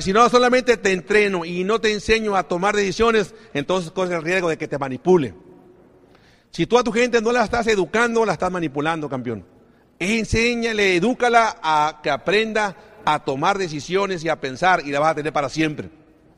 si 0.01 0.13
no 0.13 0.29
solamente 0.29 0.77
te 0.77 0.93
entreno 0.93 1.45
y 1.45 1.65
no 1.65 1.81
te 1.81 1.93
enseño 1.93 2.37
a 2.37 2.45
tomar 2.45 2.75
decisiones, 2.75 3.35
entonces 3.55 3.91
corres 3.91 4.15
el 4.15 4.23
riesgo 4.23 4.49
de 4.49 4.59
que 4.59 4.69
te 4.69 4.79
manipule. 4.79 5.35
Si 6.55 6.67
tú 6.67 6.79
a 6.79 6.85
tu 6.85 6.93
gente 6.93 7.21
no 7.21 7.33
la 7.33 7.43
estás 7.43 7.67
educando, 7.67 8.25
la 8.25 8.35
estás 8.35 8.53
manipulando, 8.53 9.09
campeón. 9.09 9.45
Enséñale, 9.99 10.95
edúcala 10.95 11.59
a 11.61 11.99
que 12.01 12.11
aprenda 12.11 12.77
a 13.05 13.25
tomar 13.25 13.59
decisiones 13.59 14.23
y 14.23 14.29
a 14.29 14.41
pensar 14.41 14.81
y 14.87 14.93
la 14.93 15.01
vas 15.01 15.11
a 15.11 15.15
tener 15.17 15.33
para 15.33 15.49
siempre. 15.49 15.91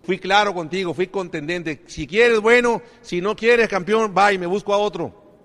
Fui 0.05 0.19
claro 0.19 0.55
contigo, 0.55 0.95
fui 0.95 1.09
contendente. 1.09 1.83
Si 1.87 2.07
quieres, 2.07 2.41
bueno, 2.41 2.81
si 3.03 3.21
no 3.21 3.37
quieres, 3.37 3.69
campeón, 3.69 4.15
va 4.17 4.33
y 4.33 4.39
me 4.39 4.47
busco 4.47 4.73
a 4.73 4.79
otro. 4.79 5.37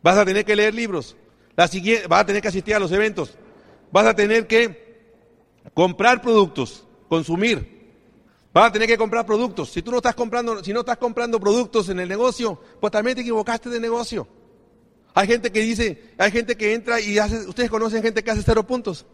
Vas 0.00 0.16
a 0.16 0.24
tener 0.24 0.44
que 0.44 0.54
leer 0.54 0.72
libros. 0.72 1.16
Vas 1.56 1.72
a 1.74 2.24
tener 2.24 2.40
que 2.40 2.48
asistir 2.48 2.76
a 2.76 2.78
los 2.78 2.92
eventos. 2.92 3.36
Vas 3.90 4.06
a 4.06 4.14
tener 4.14 4.46
que 4.46 5.10
comprar 5.74 6.22
productos, 6.22 6.86
consumir. 7.08 7.73
Vas 8.54 8.68
a 8.68 8.72
tener 8.72 8.86
que 8.86 8.96
comprar 8.96 9.26
productos. 9.26 9.72
Si 9.72 9.82
tú 9.82 9.90
no 9.90 9.96
estás 9.96 10.14
comprando, 10.14 10.62
si 10.62 10.72
no 10.72 10.80
estás 10.80 10.96
comprando 10.96 11.40
productos 11.40 11.88
en 11.88 11.98
el 11.98 12.08
negocio, 12.08 12.60
pues 12.80 12.92
también 12.92 13.16
te 13.16 13.22
equivocaste 13.22 13.68
de 13.68 13.80
negocio. 13.80 14.28
Hay 15.12 15.26
gente 15.26 15.50
que 15.50 15.60
dice, 15.60 16.14
hay 16.16 16.30
gente 16.30 16.56
que 16.56 16.72
entra 16.72 17.00
y 17.00 17.18
hace, 17.18 17.48
ustedes 17.48 17.68
conocen 17.68 18.00
gente 18.00 18.22
que 18.22 18.30
hace 18.30 18.42
cero 18.46 18.64
puntos. 18.64 19.06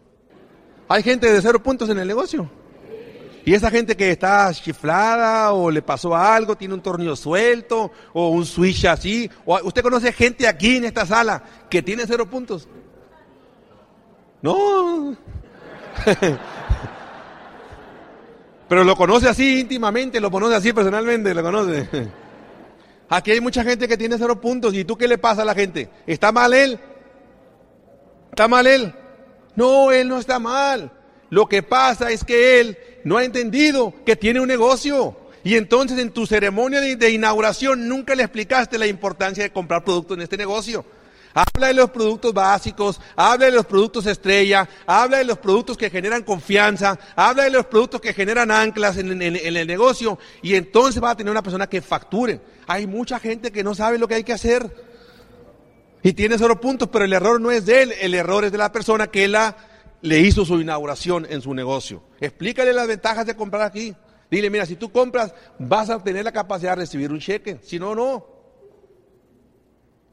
Hay 0.87 1.01
gente 1.01 1.31
de 1.31 1.41
cero 1.41 1.61
puntos 1.63 1.89
en 1.89 1.97
el 1.97 2.07
negocio. 2.07 2.51
Y 3.43 3.55
esa 3.55 3.71
gente 3.71 3.97
que 3.97 4.11
está 4.11 4.53
chiflada 4.53 5.53
o 5.53 5.71
le 5.71 5.81
pasó 5.81 6.15
algo, 6.15 6.55
tiene 6.55 6.75
un 6.75 6.81
tornillo 6.81 7.15
suelto 7.15 7.91
o 8.13 8.29
un 8.29 8.45
switch 8.45 8.85
así. 8.85 9.27
¿Usted 9.45 9.81
conoce 9.81 10.13
gente 10.13 10.47
aquí 10.47 10.77
en 10.77 10.85
esta 10.85 11.03
sala 11.07 11.43
que 11.67 11.81
tiene 11.81 12.03
cero 12.05 12.29
puntos? 12.29 12.67
No. 14.43 15.17
Pero 18.71 18.85
lo 18.85 18.95
conoce 18.95 19.27
así 19.27 19.59
íntimamente, 19.59 20.21
lo 20.21 20.31
conoce 20.31 20.55
así 20.55 20.71
personalmente, 20.71 21.33
lo 21.33 21.43
conoce. 21.43 21.89
Aquí 23.09 23.31
hay 23.31 23.41
mucha 23.41 23.65
gente 23.65 23.85
que 23.85 23.97
tiene 23.97 24.17
cero 24.17 24.39
puntos. 24.39 24.73
¿Y 24.73 24.85
tú 24.85 24.97
qué 24.97 25.09
le 25.09 25.17
pasa 25.17 25.41
a 25.41 25.45
la 25.45 25.53
gente? 25.53 25.89
¿Está 26.07 26.31
mal 26.31 26.53
él? 26.53 26.79
¿Está 28.29 28.47
mal 28.47 28.65
él? 28.65 28.93
No, 29.57 29.91
él 29.91 30.07
no 30.07 30.19
está 30.19 30.39
mal. 30.39 30.89
Lo 31.29 31.47
que 31.47 31.63
pasa 31.63 32.11
es 32.11 32.23
que 32.23 32.61
él 32.61 32.77
no 33.03 33.17
ha 33.17 33.25
entendido 33.25 33.93
que 34.05 34.15
tiene 34.15 34.39
un 34.39 34.47
negocio. 34.47 35.17
Y 35.43 35.57
entonces 35.57 35.99
en 35.99 36.11
tu 36.11 36.25
ceremonia 36.25 36.79
de, 36.79 37.11
inauguración 37.11 37.89
nunca 37.89 38.15
le 38.15 38.23
explicaste 38.23 38.77
la 38.77 38.87
importancia 38.87 39.43
de 39.43 39.51
comprar 39.51 39.83
productos 39.83 40.15
en 40.15 40.23
este 40.23 40.37
negocio. 40.37 40.85
Habla 41.33 41.67
de 41.67 41.73
los 41.73 41.89
productos 41.89 42.33
básicos, 42.33 42.99
habla 43.15 43.45
de 43.45 43.51
los 43.53 43.65
productos 43.65 44.05
estrella, 44.05 44.67
habla 44.85 45.19
de 45.19 45.25
los 45.25 45.37
productos 45.37 45.77
que 45.77 45.89
generan 45.89 46.23
confianza, 46.23 46.99
habla 47.15 47.43
de 47.43 47.51
los 47.51 47.65
productos 47.65 48.01
que 48.01 48.13
generan 48.13 48.51
anclas 48.51 48.97
en, 48.97 49.21
el 49.21 49.67
negocio 49.67 50.19
y 50.41 50.55
entonces 50.55 51.01
va 51.01 51.11
a 51.11 51.17
tener 51.17 51.31
una 51.31 51.43
persona 51.43 51.67
que 51.67 51.81
facture. 51.81 52.41
Hay 52.67 52.87
mucha 52.87 53.19
gente 53.19 53.51
que 53.51 53.63
no 53.63 53.75
sabe 53.75 53.97
lo 53.97 54.07
que 54.07 54.15
hay 54.15 54.23
que 54.23 54.33
hacer 54.33 54.69
y 56.03 56.13
tiene 56.13 56.37
solo 56.37 56.59
puntos, 56.59 56.89
pero 56.91 57.05
el 57.05 57.13
error 57.13 57.39
no 57.39 57.51
es 57.51 57.65
de 57.65 57.83
él, 57.83 57.93
el 58.01 58.13
error 58.13 58.43
es 58.43 58.51
de 58.51 58.57
la 58.57 58.71
persona 58.71 59.07
que 59.07 59.27
la 59.27 59.55
le 60.01 60.19
hizo 60.19 60.45
su 60.45 60.59
inauguración 60.59 61.27
en 61.29 61.41
su 61.41 61.53
negocio. 61.53 62.03
Explícale 62.19 62.73
las 62.73 62.87
ventajas 62.87 63.25
de 63.25 63.35
comprar 63.35 63.63
aquí. 63.63 63.95
Dile, 64.29 64.49
mira, 64.49 64.65
si 64.65 64.75
tú 64.75 64.91
compras, 64.91 65.33
vas 65.59 65.89
a 65.89 66.01
tener 66.01 66.23
la 66.23 66.31
capacidad 66.31 66.71
de 66.71 66.83
recibir 66.83 67.11
un 67.11 67.19
cheque. 67.19 67.59
Si 67.63 67.77
no, 67.77 67.93
no. 67.93 68.40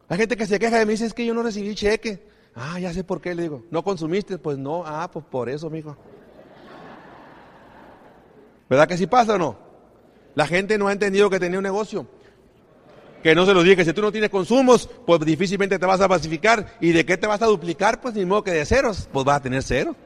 Hay 0.08 0.16
gente 0.18 0.36
que 0.36 0.46
se 0.46 0.58
queja 0.58 0.78
de 0.78 0.86
mí 0.86 0.92
dice, 0.92 1.06
es 1.06 1.14
que 1.14 1.26
yo 1.26 1.34
no 1.34 1.42
recibí 1.42 1.74
cheque. 1.74 2.26
Ah, 2.54 2.78
ya 2.80 2.92
sé 2.92 3.04
por 3.04 3.20
qué, 3.20 3.34
le 3.34 3.42
digo. 3.42 3.64
¿No 3.70 3.84
consumiste? 3.84 4.38
Pues 4.38 4.58
no. 4.58 4.82
Ah, 4.84 5.10
pues 5.12 5.24
por 5.24 5.48
eso, 5.48 5.68
mijo. 5.70 5.96
¿Verdad 8.68 8.88
que 8.88 8.96
sí 8.96 9.06
pasa 9.06 9.34
o 9.34 9.38
no? 9.38 9.58
La 10.34 10.46
gente 10.46 10.78
no 10.78 10.88
ha 10.88 10.92
entendido 10.92 11.30
que 11.30 11.38
tenía 11.40 11.58
un 11.58 11.64
negocio 11.64 12.06
que 13.22 13.34
no 13.34 13.44
se 13.44 13.54
lo 13.54 13.62
diga, 13.62 13.76
que 13.76 13.84
si 13.84 13.92
tú 13.92 14.00
no 14.00 14.12
tienes 14.12 14.30
consumos, 14.30 14.88
pues 15.06 15.20
difícilmente 15.20 15.78
te 15.78 15.86
vas 15.86 16.00
a 16.00 16.08
pacificar. 16.08 16.76
¿Y 16.80 16.92
de 16.92 17.04
qué 17.04 17.16
te 17.16 17.26
vas 17.26 17.42
a 17.42 17.46
duplicar? 17.46 18.00
Pues 18.00 18.14
ni 18.14 18.24
modo 18.24 18.44
que 18.44 18.52
de 18.52 18.64
ceros, 18.64 19.08
pues 19.12 19.24
vas 19.24 19.36
a 19.36 19.42
tener 19.42 19.62
cero. 19.62 19.96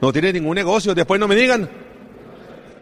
No 0.00 0.12
tienes 0.12 0.34
ningún 0.34 0.54
negocio, 0.54 0.94
después 0.94 1.20
no 1.20 1.28
me 1.28 1.34
digan 1.34 1.68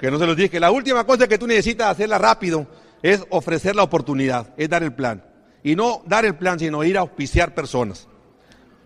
que 0.00 0.10
no 0.10 0.18
se 0.18 0.26
los 0.26 0.36
dije. 0.36 0.58
La 0.60 0.70
última 0.70 1.04
cosa 1.04 1.26
que 1.26 1.38
tú 1.38 1.46
necesitas 1.46 1.88
hacerla 1.88 2.18
rápido 2.18 2.66
es 3.02 3.24
ofrecer 3.30 3.76
la 3.76 3.82
oportunidad, 3.82 4.52
es 4.56 4.68
dar 4.68 4.82
el 4.82 4.92
plan. 4.92 5.24
Y 5.62 5.77
no 5.77 6.03
dar 6.07 6.25
el 6.25 6.37
plan, 6.37 6.59
sino 6.59 6.83
ir 6.85 6.96
a 6.96 7.01
auspiciar 7.01 7.55
personas. 7.55 8.09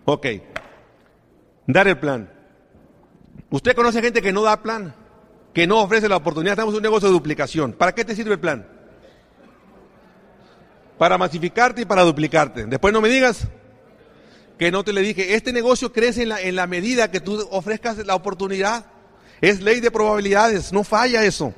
Ok, 0.05 0.27
dar 1.65 1.87
el 1.87 1.97
plan. 1.97 2.31
¿Usted 3.49 3.75
conoce 3.75 4.01
gente 4.01 4.21
que 4.21 4.33
no 4.33 4.43
da 4.43 4.61
plan? 4.61 4.93
Que 5.53 5.65
no 5.65 5.81
ofrece 5.81 6.07
la 6.07 6.17
oportunidad. 6.17 6.53
Estamos 6.53 6.73
en 6.73 6.77
un 6.77 6.83
negocio 6.83 7.07
de 7.07 7.13
duplicación. 7.13 7.73
¿Para 7.73 7.93
qué 7.93 8.05
te 8.05 8.15
sirve 8.15 8.33
el 8.33 8.39
plan? 8.39 8.77
para 10.97 11.17
masificarte 11.17 11.81
y 11.81 11.85
para 11.85 12.03
duplicarte. 12.03 12.65
Después 12.65 12.93
no 12.93 13.01
me 13.01 13.09
digas 13.09 13.47
Que 14.57 14.71
no 14.71 14.83
te 14.83 14.93
le 14.93 15.01
dije, 15.01 15.35
este 15.35 15.53
negocio 15.53 15.93
crece 15.93 16.23
en 16.23 16.29
la, 16.29 16.41
en 16.41 16.55
la 16.55 16.65
medida 16.65 17.11
que 17.11 17.19
tú 17.19 17.47
ofrezcas 17.51 17.97
la 17.97 18.15
oportunidad. 18.15 18.85
Es 19.39 19.61
ley 19.61 19.79
de 19.79 19.91
probabilidades, 19.91 20.73
no 20.73 20.83
falla 20.83 21.23
eso. 21.23 21.53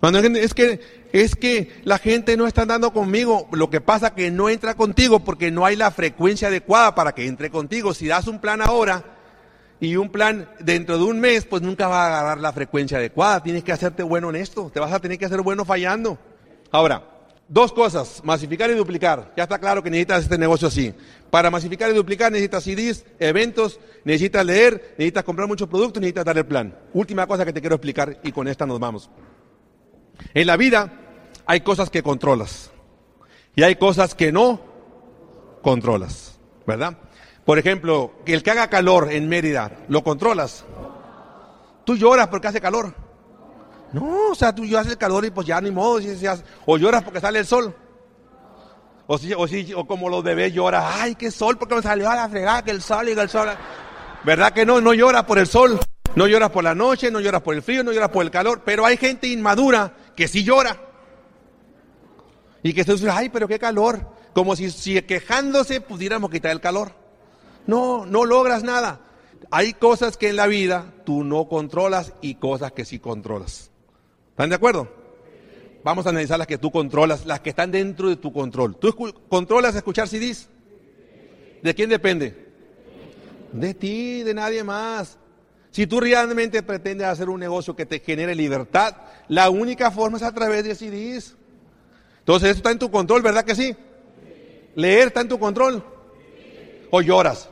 Es 0.00 0.54
que 0.54 0.80
es 1.12 1.34
que 1.34 1.80
la 1.84 1.98
gente 1.98 2.36
no 2.36 2.46
está 2.46 2.62
andando 2.62 2.92
conmigo, 2.92 3.48
lo 3.52 3.70
que 3.70 3.80
pasa 3.80 4.14
que 4.14 4.30
no 4.30 4.48
entra 4.48 4.74
contigo 4.74 5.20
porque 5.20 5.50
no 5.50 5.64
hay 5.64 5.74
la 5.74 5.90
frecuencia 5.90 6.48
adecuada 6.48 6.94
para 6.94 7.14
que 7.14 7.26
entre 7.26 7.50
contigo. 7.50 7.94
Si 7.94 8.06
das 8.06 8.28
un 8.28 8.40
plan 8.40 8.60
ahora 8.60 9.04
y 9.80 9.96
un 9.96 10.10
plan 10.10 10.48
dentro 10.60 10.98
de 10.98 11.04
un 11.04 11.18
mes, 11.18 11.46
pues 11.46 11.62
nunca 11.62 11.88
va 11.88 12.04
a 12.04 12.20
agarrar 12.20 12.38
la 12.38 12.52
frecuencia 12.52 12.98
adecuada. 12.98 13.42
Tienes 13.42 13.64
que 13.64 13.72
hacerte 13.72 14.02
bueno 14.02 14.30
en 14.30 14.36
esto, 14.36 14.70
te 14.72 14.80
vas 14.80 14.92
a 14.92 15.00
tener 15.00 15.18
que 15.18 15.24
hacer 15.24 15.40
bueno 15.40 15.64
fallando. 15.64 16.18
Ahora, 16.70 17.02
dos 17.48 17.72
cosas, 17.72 18.20
masificar 18.22 18.70
y 18.70 18.74
duplicar. 18.74 19.32
Ya 19.36 19.44
está 19.44 19.58
claro 19.58 19.82
que 19.82 19.90
necesitas 19.90 20.24
este 20.24 20.38
negocio 20.38 20.68
así. 20.68 20.94
Para 21.30 21.50
masificar 21.50 21.90
y 21.90 21.94
duplicar 21.94 22.30
necesitas 22.30 22.62
CDs, 22.62 23.04
eventos, 23.18 23.80
necesitas 24.04 24.44
leer, 24.44 24.94
necesitas 24.98 25.24
comprar 25.24 25.48
muchos 25.48 25.68
productos, 25.68 26.00
necesitas 26.00 26.24
dar 26.24 26.38
el 26.38 26.46
plan. 26.46 26.76
Última 26.92 27.26
cosa 27.26 27.44
que 27.44 27.52
te 27.52 27.60
quiero 27.60 27.76
explicar 27.76 28.20
y 28.22 28.30
con 28.30 28.46
esta 28.46 28.66
nos 28.66 28.78
vamos. 28.78 29.10
En 30.34 30.46
la 30.46 30.56
vida 30.56 30.92
hay 31.46 31.60
cosas 31.60 31.90
que 31.90 32.02
controlas 32.02 32.70
y 33.54 33.62
hay 33.62 33.76
cosas 33.76 34.14
que 34.14 34.32
no 34.32 34.60
controlas, 35.62 36.38
¿verdad? 36.66 36.98
Por 37.44 37.58
ejemplo, 37.58 38.12
el 38.26 38.42
que 38.42 38.50
haga 38.50 38.68
calor 38.68 39.10
en 39.10 39.28
Mérida, 39.28 39.72
¿lo 39.88 40.04
controlas? 40.04 40.64
Tú 41.84 41.96
lloras 41.96 42.28
porque 42.28 42.48
hace 42.48 42.60
calor. 42.60 42.94
No, 43.92 44.28
o 44.30 44.34
sea, 44.34 44.54
tú 44.54 44.64
haces 44.76 44.92
el 44.92 44.98
calor 44.98 45.24
y 45.24 45.30
pues 45.30 45.46
ya 45.46 45.60
ni 45.60 45.70
modo, 45.70 45.98
o 46.66 46.76
lloras 46.76 47.02
porque 47.02 47.20
sale 47.20 47.38
el 47.38 47.46
sol. 47.46 47.74
O, 49.06 49.16
si, 49.16 49.32
o, 49.32 49.48
si, 49.48 49.72
o 49.72 49.86
como 49.86 50.10
los 50.10 50.22
bebés 50.22 50.52
lloran, 50.52 50.84
ay, 50.86 51.14
qué 51.14 51.30
sol, 51.30 51.56
porque 51.56 51.74
me 51.74 51.80
salió 51.80 52.10
a 52.10 52.14
la 52.14 52.28
fregada, 52.28 52.62
que 52.62 52.70
el 52.70 52.82
sol 52.82 53.08
y 53.08 53.12
el 53.12 53.28
sol. 53.30 53.48
¿Verdad 54.24 54.52
que 54.52 54.66
no? 54.66 54.82
No 54.82 54.92
llora 54.92 55.24
por 55.26 55.38
el 55.38 55.46
sol, 55.46 55.80
no 56.14 56.26
lloras 56.26 56.50
por 56.50 56.62
la 56.62 56.74
noche, 56.74 57.10
no 57.10 57.18
lloras 57.18 57.40
por 57.40 57.54
el 57.54 57.62
frío, 57.62 57.82
no 57.82 57.92
lloras 57.92 58.10
por 58.10 58.22
el 58.22 58.30
calor, 58.30 58.60
pero 58.62 58.84
hay 58.84 58.98
gente 58.98 59.26
inmadura 59.26 59.94
que 60.18 60.26
sí 60.26 60.42
llora. 60.42 60.80
Y 62.64 62.72
que 62.72 62.82
se 62.82 62.92
dice, 62.94 63.08
ay, 63.08 63.28
pero 63.28 63.46
qué 63.46 63.56
calor. 63.60 64.04
Como 64.34 64.56
si, 64.56 64.68
si 64.68 65.00
quejándose 65.02 65.80
pudiéramos 65.80 66.28
quitar 66.28 66.50
el 66.50 66.60
calor. 66.60 66.90
No, 67.68 68.04
no 68.04 68.24
logras 68.24 68.64
nada. 68.64 69.00
Hay 69.52 69.74
cosas 69.74 70.16
que 70.16 70.30
en 70.30 70.34
la 70.34 70.48
vida 70.48 70.92
tú 71.04 71.22
no 71.22 71.48
controlas 71.48 72.14
y 72.20 72.34
cosas 72.34 72.72
que 72.72 72.84
sí 72.84 72.98
controlas. 72.98 73.70
¿Están 74.30 74.48
de 74.48 74.56
acuerdo? 74.56 74.92
Vamos 75.84 76.04
a 76.06 76.08
analizar 76.08 76.36
las 76.36 76.48
que 76.48 76.58
tú 76.58 76.72
controlas, 76.72 77.24
las 77.24 77.38
que 77.38 77.50
están 77.50 77.70
dentro 77.70 78.08
de 78.08 78.16
tu 78.16 78.32
control. 78.32 78.74
¿Tú 78.74 78.92
controlas 79.28 79.76
escuchar 79.76 80.08
CDs? 80.08 80.48
¿De 81.62 81.74
quién 81.76 81.90
depende? 81.90 82.48
De 83.52 83.72
ti, 83.72 84.24
de 84.24 84.34
nadie 84.34 84.64
más. 84.64 85.16
Si 85.70 85.86
tú 85.86 86.00
realmente 86.00 86.62
pretendes 86.62 87.06
hacer 87.06 87.28
un 87.28 87.40
negocio 87.40 87.76
que 87.76 87.86
te 87.86 88.00
genere 88.00 88.34
libertad, 88.34 88.96
la 89.28 89.50
única 89.50 89.90
forma 89.90 90.16
es 90.16 90.22
a 90.22 90.32
través 90.32 90.64
de 90.64 90.74
CDs. 90.74 91.36
Entonces, 92.20 92.50
eso 92.50 92.58
está 92.58 92.70
en 92.70 92.78
tu 92.78 92.90
control, 92.90 93.22
¿verdad 93.22 93.44
que 93.44 93.54
sí? 93.54 93.76
Leer 94.74 95.08
está 95.08 95.20
en 95.20 95.28
tu 95.28 95.38
control. 95.38 95.84
O 96.90 97.00
lloras. 97.00 97.50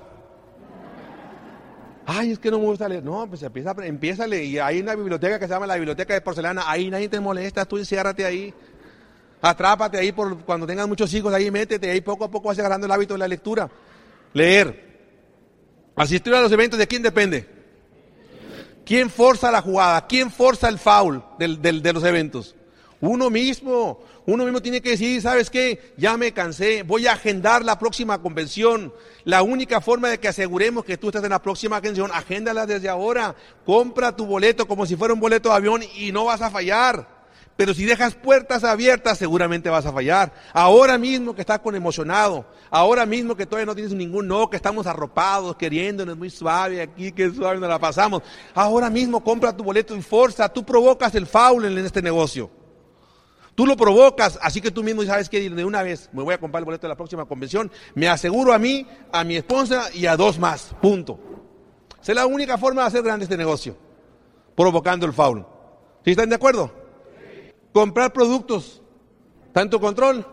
Ay, 2.07 2.33
es 2.33 2.38
que 2.38 2.50
no 2.50 2.59
me 2.59 2.66
gusta 2.66 2.88
leer. 2.88 3.02
No, 3.02 3.26
pues 3.29 3.42
empieza, 3.42 3.74
empieza 3.83 4.24
a 4.24 4.26
leer. 4.26 4.44
Y 4.44 4.59
hay 4.59 4.81
una 4.81 4.94
biblioteca 4.94 5.38
que 5.38 5.46
se 5.46 5.52
llama 5.52 5.66
la 5.66 5.74
Biblioteca 5.74 6.14
de 6.14 6.20
Porcelana. 6.20 6.62
Ahí 6.66 6.88
nadie 6.88 7.09
te 7.09 7.18
molesta. 7.18 7.64
Tú 7.64 7.79
enciérrate 7.79 8.24
ahí. 8.24 8.55
Atrápate 9.42 9.98
ahí 9.98 10.12
por 10.12 10.38
cuando 10.44 10.66
tengas 10.66 10.87
muchos 10.87 11.12
hijos. 11.14 11.35
Ahí 11.35 11.50
métete. 11.50 11.90
Ahí 11.90 12.00
poco 12.00 12.24
a 12.24 12.31
poco 12.31 12.48
vas 12.48 12.59
agarrando 12.59 12.87
el 12.87 12.92
hábito 12.92 13.14
de 13.14 13.18
la 13.18 13.29
lectura. 13.29 13.68
Leer. 14.33 14.87
Asistir 15.96 16.33
a 16.35 16.40
los 16.40 16.52
eventos, 16.52 16.79
¿de 16.79 16.87
quién 16.87 17.02
depende? 17.02 17.56
¿Quién 18.87 19.11
forza 19.11 19.51
la 19.51 19.61
jugada? 19.61 20.07
¿Quién 20.07 20.31
forza 20.31 20.68
el 20.68 20.79
foul 20.79 21.20
de 21.38 21.92
los 21.92 22.05
eventos? 22.05 22.55
Uno 23.01 23.31
mismo. 23.31 23.99
Uno 24.27 24.44
mismo 24.44 24.62
tiene 24.62 24.81
que 24.81 24.90
decir, 24.90 25.20
¿sabes 25.20 25.51
qué? 25.51 25.92
Ya 25.96 26.16
me 26.16 26.33
cansé, 26.33 26.85
voy 26.85 27.09
a 27.09 27.12
agendar 27.12 27.64
la 27.64 27.81
próxima 27.81 28.22
convención. 28.22 28.92
La 29.25 29.42
única 29.42 29.81
forma 29.81 30.09
de 30.09 30.18
que 30.18 30.29
aseguremos 30.29 30.85
que 30.85 30.96
tú 30.96 31.09
estás 31.09 31.25
en 31.25 31.31
la 31.31 31.42
próxima 31.42 31.77
convención, 31.77 32.11
agéndala 32.14 32.64
desde 32.64 32.88
ahora. 32.88 33.35
Compra 33.64 34.14
tu 34.14 34.25
boleto 34.25 34.68
como 34.68 34.87
si 34.87 34.94
fuera 34.94 35.14
un 35.14 35.20
boleto 35.20 35.49
de 35.49 35.57
avión 35.57 35.83
y 35.96 36.12
no 36.12 36.25
vas 36.27 36.42
a 36.42 36.51
fallar. 36.51 37.15
Pero 37.57 37.73
si 37.73 37.87
dejas 37.87 38.14
puertas 38.14 38.64
abiertas, 38.64 39.16
seguramente 39.16 39.71
vas 39.71 39.87
a 39.87 39.92
fallar. 39.92 40.33
Ahora 40.53 40.99
mismo 40.99 41.35
que 41.35 41.40
estás 41.40 41.61
con 41.61 41.75
emocionado, 41.75 42.45
ahora 42.71 43.07
mismo 43.07 43.35
que 43.35 43.47
todavía 43.47 43.64
no 43.66 43.75
tienes 43.75 43.95
ningún 43.95 44.29
no, 44.29 44.51
que 44.51 44.57
estamos 44.57 44.87
arropados, 44.87 45.57
queriéndonos 45.57 46.19
muy 46.19 46.29
suave 46.29 46.83
aquí, 46.83 47.12
que 47.12 47.31
suave 47.31 47.59
nos 47.59 47.71
la 47.71 47.79
pasamos. 47.79 48.23
Ahora 48.55 48.90
mismo 48.90 49.25
compra 49.25 49.57
tu 49.57 49.64
boleto 49.64 49.97
y 49.97 50.03
forza, 50.03 50.51
tú 50.51 50.64
provocas 50.66 51.14
el 51.14 51.27
foul 51.27 51.64
en 51.64 51.79
este 51.79 52.03
negocio. 52.03 52.51
Tú 53.55 53.64
lo 53.64 53.75
provocas, 53.75 54.38
así 54.42 54.61
que 54.61 54.71
tú 54.71 54.83
mismo 54.83 55.03
sabes 55.05 55.31
que 55.31 55.49
de 55.49 55.64
una 55.64 55.83
vez 55.83 56.11
me 56.12 56.23
voy 56.23 56.35
a 56.35 56.38
comprar 56.38 56.61
el 56.61 56.66
boleto 56.66 56.87
de 56.87 56.90
la 56.90 56.97
próxima 56.97 57.25
convención, 57.25 57.73
me 57.95 58.07
aseguro 58.07 58.53
a 58.53 58.59
mí, 58.59 58.87
a 59.11 59.25
mi 59.25 59.37
esposa 59.37 59.85
y 59.95 60.05
a 60.05 60.14
dos 60.14 60.38
más, 60.38 60.75
punto. 60.83 61.19
Esa 62.03 62.12
es 62.12 62.16
la 62.16 62.27
única 62.27 62.59
forma 62.59 62.83
de 62.83 62.88
hacer 62.88 63.03
grande 63.03 63.25
este 63.25 63.38
negocio, 63.38 63.79
provocando 64.55 65.07
el 65.07 65.14
faul. 65.14 65.47
¿Sí 66.05 66.11
están 66.11 66.29
de 66.29 66.35
acuerdo? 66.35 66.86
Comprar 67.77 68.11
productos, 68.11 68.81
tanto 69.53 69.79
control, 69.79 70.27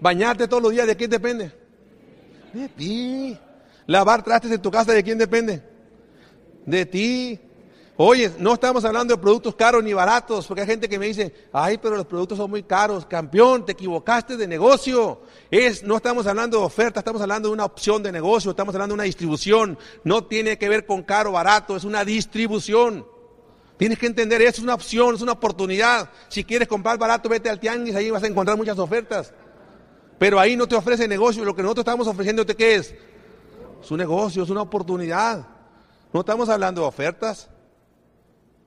bañarte 0.00 0.48
todos 0.48 0.62
los 0.62 0.72
días, 0.72 0.86
¿de 0.86 0.96
quién 0.96 1.10
depende? 1.10 1.52
De 2.54 2.66
ti. 2.66 3.38
Lavar 3.86 4.24
trastes 4.24 4.50
en 4.50 4.62
tu 4.62 4.70
casa, 4.70 4.94
¿de 4.94 5.02
quién 5.02 5.18
depende? 5.18 5.62
De 6.64 6.86
ti. 6.86 7.38
Oye, 7.94 8.30
no 8.38 8.54
estamos 8.54 8.86
hablando 8.86 9.14
de 9.14 9.20
productos 9.20 9.54
caros 9.54 9.84
ni 9.84 9.92
baratos, 9.92 10.46
porque 10.46 10.62
hay 10.62 10.66
gente 10.66 10.88
que 10.88 10.98
me 10.98 11.08
dice, 11.08 11.30
ay, 11.52 11.76
pero 11.76 11.94
los 11.94 12.06
productos 12.06 12.38
son 12.38 12.48
muy 12.48 12.62
caros. 12.62 13.04
Campeón, 13.04 13.66
te 13.66 13.72
equivocaste 13.72 14.38
de 14.38 14.48
negocio. 14.48 15.20
Es, 15.50 15.82
no 15.82 15.96
estamos 15.96 16.26
hablando 16.26 16.58
de 16.58 16.64
oferta, 16.64 17.00
estamos 17.00 17.20
hablando 17.20 17.50
de 17.50 17.52
una 17.52 17.66
opción 17.66 18.02
de 18.02 18.12
negocio, 18.12 18.52
estamos 18.52 18.74
hablando 18.74 18.94
de 18.94 19.00
una 19.00 19.04
distribución. 19.04 19.78
No 20.04 20.24
tiene 20.24 20.56
que 20.56 20.70
ver 20.70 20.86
con 20.86 21.02
caro 21.02 21.28
o 21.28 21.32
barato, 21.34 21.76
es 21.76 21.84
una 21.84 22.02
distribución. 22.02 23.04
Tienes 23.80 23.98
que 23.98 24.04
entender, 24.04 24.42
es 24.42 24.58
una 24.58 24.74
opción, 24.74 25.14
es 25.14 25.22
una 25.22 25.32
oportunidad. 25.32 26.10
Si 26.28 26.44
quieres 26.44 26.68
comprar 26.68 26.98
barato, 26.98 27.30
vete 27.30 27.48
al 27.48 27.58
tianguis, 27.58 27.94
ahí 27.94 28.10
vas 28.10 28.22
a 28.22 28.26
encontrar 28.26 28.54
muchas 28.58 28.78
ofertas. 28.78 29.32
Pero 30.18 30.38
ahí 30.38 30.54
no 30.54 30.68
te 30.68 30.74
ofrece 30.74 31.08
negocio, 31.08 31.46
lo 31.46 31.56
que 31.56 31.62
nosotros 31.62 31.84
estamos 31.84 32.06
ofreciéndote, 32.06 32.54
¿qué 32.54 32.74
es? 32.74 32.94
Es 33.82 33.90
un 33.90 33.96
negocio, 33.96 34.42
es 34.42 34.50
una 34.50 34.60
oportunidad. 34.60 35.46
No 36.12 36.20
estamos 36.20 36.50
hablando 36.50 36.82
de 36.82 36.88
ofertas. 36.88 37.48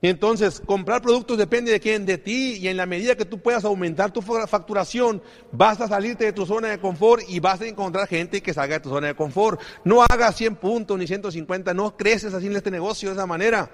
Entonces, 0.01 0.59
comprar 0.65 1.03
productos 1.03 1.37
depende 1.37 1.71
de 1.71 1.79
quién, 1.79 2.07
de 2.07 2.17
ti, 2.17 2.55
y 2.55 2.67
en 2.67 2.75
la 2.75 2.87
medida 2.87 3.15
que 3.15 3.25
tú 3.25 3.39
puedas 3.39 3.65
aumentar 3.65 4.11
tu 4.11 4.23
facturación, 4.23 5.21
vas 5.51 5.79
a 5.79 5.87
salirte 5.87 6.25
de 6.25 6.33
tu 6.33 6.47
zona 6.47 6.69
de 6.69 6.79
confort 6.79 7.21
y 7.29 7.39
vas 7.39 7.61
a 7.61 7.67
encontrar 7.67 8.07
gente 8.07 8.41
que 8.41 8.51
salga 8.51 8.77
de 8.77 8.79
tu 8.79 8.89
zona 8.89 9.05
de 9.05 9.15
confort. 9.15 9.61
No 9.83 10.01
hagas 10.01 10.35
100 10.37 10.55
puntos 10.55 10.97
ni 10.97 11.05
150, 11.05 11.71
no 11.75 11.95
creces 11.95 12.33
así 12.33 12.47
en 12.47 12.55
este 12.55 12.71
negocio 12.71 13.09
de 13.09 13.15
esa 13.15 13.27
manera. 13.27 13.69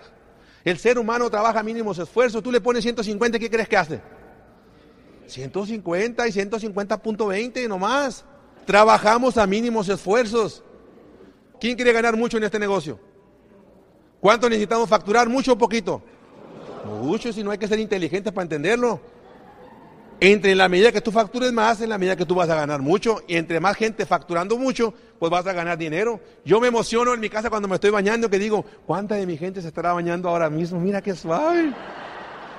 El 0.64 0.78
ser 0.78 1.00
humano 1.00 1.30
trabaja 1.30 1.64
mínimos 1.64 1.98
esfuerzos, 2.00 2.44
tú 2.44 2.52
le 2.52 2.62
pones 2.62 2.84
150, 2.84 3.40
¿qué 3.40 3.50
crees 3.50 3.68
que 3.68 3.78
hace? 3.78 4.02
150 5.28 6.28
y 6.28 6.32
150.20 6.32 7.68
nomás. 7.68 8.26
Trabajamos 8.66 9.38
a 9.38 9.48
mínimos 9.48 9.88
esfuerzos. 9.90 10.64
¿Quién 11.60 11.76
quiere 11.76 11.94
ganar 11.94 12.16
mucho 12.18 12.38
en 12.38 12.44
este 12.44 12.60
negocio? 12.60 13.00
¿Cuánto 14.20 14.50
necesitamos 14.50 14.90
facturar? 14.90 15.30
¿Mucho 15.30 15.54
o 15.54 15.58
poquito? 15.58 16.02
Mucho, 17.02 17.32
si 17.32 17.44
no 17.44 17.52
hay 17.52 17.58
que 17.58 17.68
ser 17.68 17.80
inteligente 17.80 18.32
para 18.32 18.44
entenderlo. 18.44 19.00
Entre 20.22 20.54
la 20.54 20.68
medida 20.68 20.92
que 20.92 21.00
tú 21.00 21.12
factures 21.12 21.54
más, 21.54 21.80
en 21.80 21.90
la 21.90 21.98
medida 21.98 22.18
que 22.18 22.26
tú 22.26 22.36
vas 22.36 22.50
a 22.50 22.56
ganar 22.56 22.82
mucho. 22.82 23.22
Y 23.28 23.38
entre 23.38 23.62
más 23.62 23.78
gente 23.78 24.06
facturando 24.06 24.58
mucho, 24.58 24.94
pues 25.18 25.32
vas 25.32 25.48
a 25.48 25.54
ganar 25.54 25.78
dinero. 25.78 26.20
Yo 26.44 26.60
me 26.60 26.68
emociono 26.68 27.14
en 27.14 27.22
mi 27.22 27.30
casa 27.30 27.50
cuando 27.50 27.70
me 27.70 27.76
estoy 27.76 27.90
bañando, 27.90 28.30
que 28.30 28.38
digo, 28.38 28.66
¿cuánta 28.86 29.16
de 29.16 29.26
mi 29.26 29.38
gente 29.38 29.62
se 29.62 29.70
estará 29.70 29.94
bañando 29.94 30.28
ahora 30.28 30.50
mismo? 30.50 30.80
Mira 30.80 31.02
qué 31.02 31.16
suave. 31.16 31.74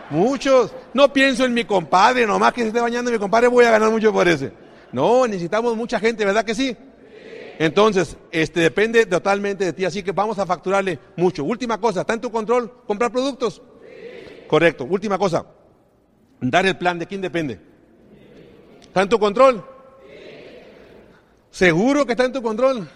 Muchos. 0.08 0.72
No 0.94 1.12
pienso 1.12 1.44
en 1.44 1.52
mi 1.52 1.64
compadre, 1.64 2.26
nomás 2.26 2.54
que 2.54 2.62
se 2.62 2.68
esté 2.68 2.80
bañando 2.80 3.10
mi 3.10 3.18
compadre, 3.18 3.48
voy 3.48 3.66
a 3.66 3.70
ganar 3.70 3.90
mucho 3.90 4.10
por 4.10 4.26
ese. 4.26 4.52
No, 4.92 5.26
necesitamos 5.26 5.76
mucha 5.76 6.00
gente, 6.00 6.24
¿verdad 6.24 6.44
que 6.44 6.54
sí? 6.54 6.76
Entonces, 7.58 8.16
este 8.32 8.60
depende 8.60 9.04
totalmente 9.04 9.66
de 9.66 9.74
ti, 9.74 9.84
así 9.84 10.02
que 10.02 10.12
vamos 10.12 10.38
a 10.38 10.46
facturarle 10.46 10.98
mucho. 11.14 11.44
Última 11.44 11.78
cosa, 11.78 12.00
¿está 12.00 12.14
en 12.14 12.22
tu 12.22 12.30
control 12.30 12.72
comprar 12.86 13.12
productos? 13.12 13.60
Correcto. 14.48 14.84
Última 14.84 15.18
cosa. 15.18 15.44
Dar 16.40 16.66
el 16.66 16.76
plan 16.76 16.98
de 16.98 17.06
quién 17.06 17.20
depende. 17.20 17.60
¿Está 18.80 19.02
en 19.02 19.08
tu 19.08 19.18
control? 19.18 19.64
¿Seguro 21.50 22.06
que 22.06 22.12
está 22.12 22.24
en 22.24 22.32
tu 22.32 22.42
control? 22.42 22.88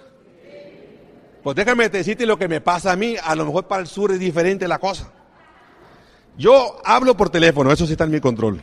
Pues 1.43 1.57
déjame 1.57 1.89
decirte 1.89 2.25
lo 2.25 2.39
que 2.39 2.49
me 2.49 2.61
pasa 2.61 2.93
a 2.93 2.97
mí. 2.97 3.17
A 3.23 3.35
lo 3.35 3.45
mejor 3.45 3.67
para 3.67 3.83
el 3.83 3.87
sur 3.87 4.13
es 4.13 4.19
diferente 4.19 4.67
la 4.67 4.79
cosa. 4.79 5.13
Yo 6.39 6.81
hablo 6.85 7.17
por 7.17 7.31
teléfono, 7.31 7.71
eso 7.71 7.87
sí 7.87 7.93
está 7.93 8.05
en 8.05 8.11
mi 8.11 8.21
control. 8.21 8.63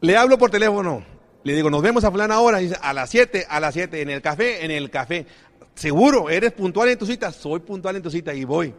Le 0.00 0.16
hablo 0.16 0.38
por 0.38 0.50
teléfono 0.50 1.04
Le 1.44 1.54
digo, 1.54 1.70
nos 1.70 1.82
vemos 1.82 2.04
a 2.04 2.10
fulana 2.10 2.36
ahora. 2.36 2.58
dice, 2.58 2.76
a 2.80 2.92
las 2.92 3.10
7, 3.10 3.46
a 3.48 3.60
las 3.60 3.74
7, 3.74 4.02
en 4.02 4.10
el 4.10 4.22
café, 4.22 4.64
en 4.64 4.70
el 4.70 4.90
café. 4.90 5.26
Seguro, 5.74 6.30
eres 6.30 6.52
puntual 6.52 6.88
en 6.88 6.98
tu 6.98 7.06
cita. 7.06 7.32
Soy 7.32 7.60
puntual 7.60 7.96
en 7.96 8.02
tu 8.02 8.10
cita 8.10 8.32
y 8.32 8.44
voy. 8.44 8.72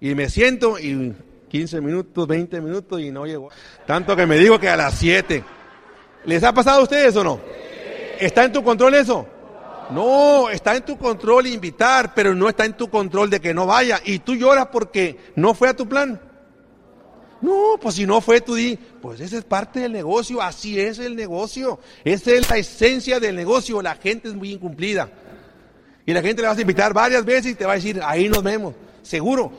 Y 0.00 0.14
me 0.14 0.30
siento 0.30 0.78
y 0.78 1.14
15 1.48 1.80
minutos, 1.80 2.26
20 2.26 2.60
minutos 2.60 3.00
y 3.00 3.10
no 3.10 3.26
llegó. 3.26 3.50
Tanto 3.86 4.16
que 4.16 4.26
me 4.26 4.36
digo 4.36 4.58
que 4.58 4.68
a 4.68 4.76
las 4.76 4.94
7. 4.94 5.44
¿Les 6.24 6.42
ha 6.42 6.52
pasado 6.52 6.80
a 6.80 6.82
ustedes 6.82 7.14
o 7.16 7.24
no? 7.24 7.40
¿Está 8.18 8.44
en 8.44 8.52
tu 8.52 8.62
control 8.62 8.94
eso? 8.94 9.26
No, 9.90 10.50
está 10.50 10.74
en 10.74 10.84
tu 10.84 10.98
control 10.98 11.46
invitar, 11.46 12.12
pero 12.14 12.34
no 12.34 12.48
está 12.48 12.64
en 12.64 12.76
tu 12.76 12.90
control 12.90 13.30
de 13.30 13.40
que 13.40 13.54
no 13.54 13.66
vaya. 13.66 14.00
Y 14.04 14.18
tú 14.18 14.34
lloras 14.34 14.68
porque 14.72 15.16
no 15.36 15.54
fue 15.54 15.68
a 15.68 15.76
tu 15.76 15.88
plan. 15.88 16.20
No, 17.40 17.78
pues 17.80 17.94
si 17.96 18.06
no 18.06 18.20
fue, 18.20 18.40
tú 18.40 18.54
di, 18.54 18.76
pues 18.76 19.20
esa 19.20 19.36
es 19.36 19.44
parte 19.44 19.80
del 19.80 19.92
negocio, 19.92 20.42
así 20.42 20.80
es 20.80 20.98
el 20.98 21.14
negocio. 21.14 21.78
Esa 22.02 22.32
es 22.32 22.50
la 22.50 22.56
esencia 22.56 23.20
del 23.20 23.36
negocio. 23.36 23.80
La 23.82 23.94
gente 23.94 24.28
es 24.28 24.34
muy 24.34 24.50
incumplida. 24.50 25.10
Y 26.04 26.12
la 26.12 26.22
gente 26.22 26.42
le 26.42 26.48
vas 26.48 26.58
a 26.58 26.62
invitar 26.62 26.92
varias 26.92 27.24
veces 27.24 27.52
y 27.52 27.54
te 27.54 27.64
va 27.64 27.72
a 27.72 27.76
decir, 27.76 28.00
ahí 28.02 28.28
nos 28.28 28.42
vemos. 28.42 28.74
Seguro, 29.02 29.52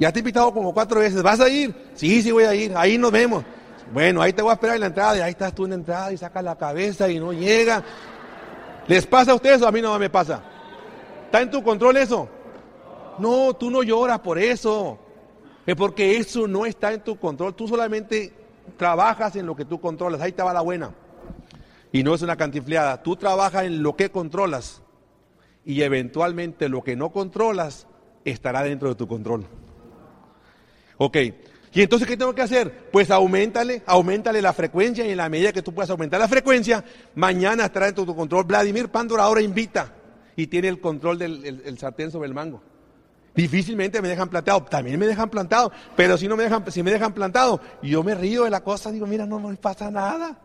ya 0.00 0.10
te 0.10 0.18
he 0.18 0.22
invitado 0.22 0.50
como 0.50 0.72
cuatro 0.72 1.00
veces, 1.00 1.22
¿vas 1.22 1.40
a 1.40 1.48
ir? 1.50 1.74
Sí, 1.92 2.22
sí 2.22 2.32
voy 2.32 2.44
a 2.44 2.54
ir, 2.54 2.72
ahí 2.74 2.96
nos 2.96 3.12
vemos. 3.12 3.44
Bueno, 3.92 4.22
ahí 4.22 4.32
te 4.32 4.40
voy 4.40 4.50
a 4.50 4.54
esperar 4.54 4.76
en 4.76 4.80
la 4.80 4.86
entrada 4.86 5.18
y 5.18 5.20
ahí 5.20 5.32
estás 5.32 5.54
tú 5.54 5.64
en 5.64 5.70
la 5.70 5.76
entrada 5.76 6.10
y 6.10 6.16
sacas 6.16 6.42
la 6.42 6.56
cabeza 6.56 7.10
y 7.10 7.20
no 7.20 7.34
llega. 7.34 7.84
¿Les 8.88 9.06
pasa 9.06 9.32
a 9.32 9.34
ustedes 9.34 9.60
o 9.60 9.68
a 9.68 9.72
mí 9.72 9.82
no 9.82 9.98
me 9.98 10.08
pasa? 10.08 10.42
¿Está 11.26 11.42
en 11.42 11.50
tu 11.50 11.62
control 11.62 11.98
eso? 11.98 12.30
No, 13.18 13.52
tú 13.52 13.70
no 13.70 13.82
lloras 13.82 14.20
por 14.20 14.38
eso. 14.38 14.98
Es 15.66 15.76
porque 15.76 16.16
eso 16.16 16.48
no 16.48 16.64
está 16.64 16.94
en 16.94 17.02
tu 17.02 17.18
control. 17.18 17.54
Tú 17.54 17.68
solamente 17.68 18.32
trabajas 18.78 19.36
en 19.36 19.44
lo 19.44 19.54
que 19.54 19.66
tú 19.66 19.82
controlas. 19.82 20.22
Ahí 20.22 20.32
te 20.32 20.42
va 20.42 20.54
la 20.54 20.62
buena. 20.62 20.94
Y 21.92 22.02
no 22.02 22.14
es 22.14 22.22
una 22.22 22.36
cantifleada. 22.36 23.02
Tú 23.02 23.16
trabajas 23.16 23.64
en 23.64 23.82
lo 23.82 23.96
que 23.96 24.10
controlas. 24.10 24.80
Y 25.62 25.82
eventualmente 25.82 26.70
lo 26.70 26.82
que 26.82 26.96
no 26.96 27.10
controlas 27.10 27.86
estará 28.24 28.62
dentro 28.62 28.88
de 28.88 28.94
tu 28.94 29.06
control. 29.06 29.44
Ok. 31.02 31.16
¿Y 31.72 31.80
entonces 31.80 32.06
qué 32.06 32.14
tengo 32.14 32.34
que 32.34 32.42
hacer? 32.42 32.90
Pues 32.92 33.10
aumentale, 33.10 33.82
aumentale 33.86 34.42
la 34.42 34.52
frecuencia 34.52 35.06
y 35.06 35.12
en 35.12 35.16
la 35.16 35.30
medida 35.30 35.50
que 35.50 35.62
tú 35.62 35.72
puedas 35.72 35.88
aumentar 35.88 36.20
la 36.20 36.28
frecuencia, 36.28 36.84
mañana 37.14 37.64
estará 37.64 37.86
de 37.86 37.94
tu 37.94 38.04
control. 38.14 38.44
Vladimir 38.44 38.90
Pandora 38.90 39.22
ahora 39.22 39.40
invita 39.40 39.94
y 40.36 40.46
tiene 40.48 40.68
el 40.68 40.78
control 40.78 41.18
del 41.18 41.78
sartén 41.78 42.10
sobre 42.10 42.28
el 42.28 42.34
mango. 42.34 42.60
Difícilmente 43.34 44.02
me 44.02 44.08
dejan 44.08 44.28
plantado, 44.28 44.62
también 44.64 44.98
me 44.98 45.06
dejan 45.06 45.30
plantado, 45.30 45.72
pero 45.96 46.18
si 46.18 46.28
no 46.28 46.36
me 46.36 46.42
dejan, 46.42 46.70
si 46.70 46.82
me 46.82 46.90
dejan 46.90 47.14
plantado, 47.14 47.62
yo 47.82 48.02
me 48.02 48.14
río 48.14 48.44
de 48.44 48.50
la 48.50 48.62
cosa, 48.62 48.92
digo, 48.92 49.06
mira, 49.06 49.24
no 49.24 49.40
me 49.40 49.56
pasa 49.56 49.90
nada. 49.90 50.38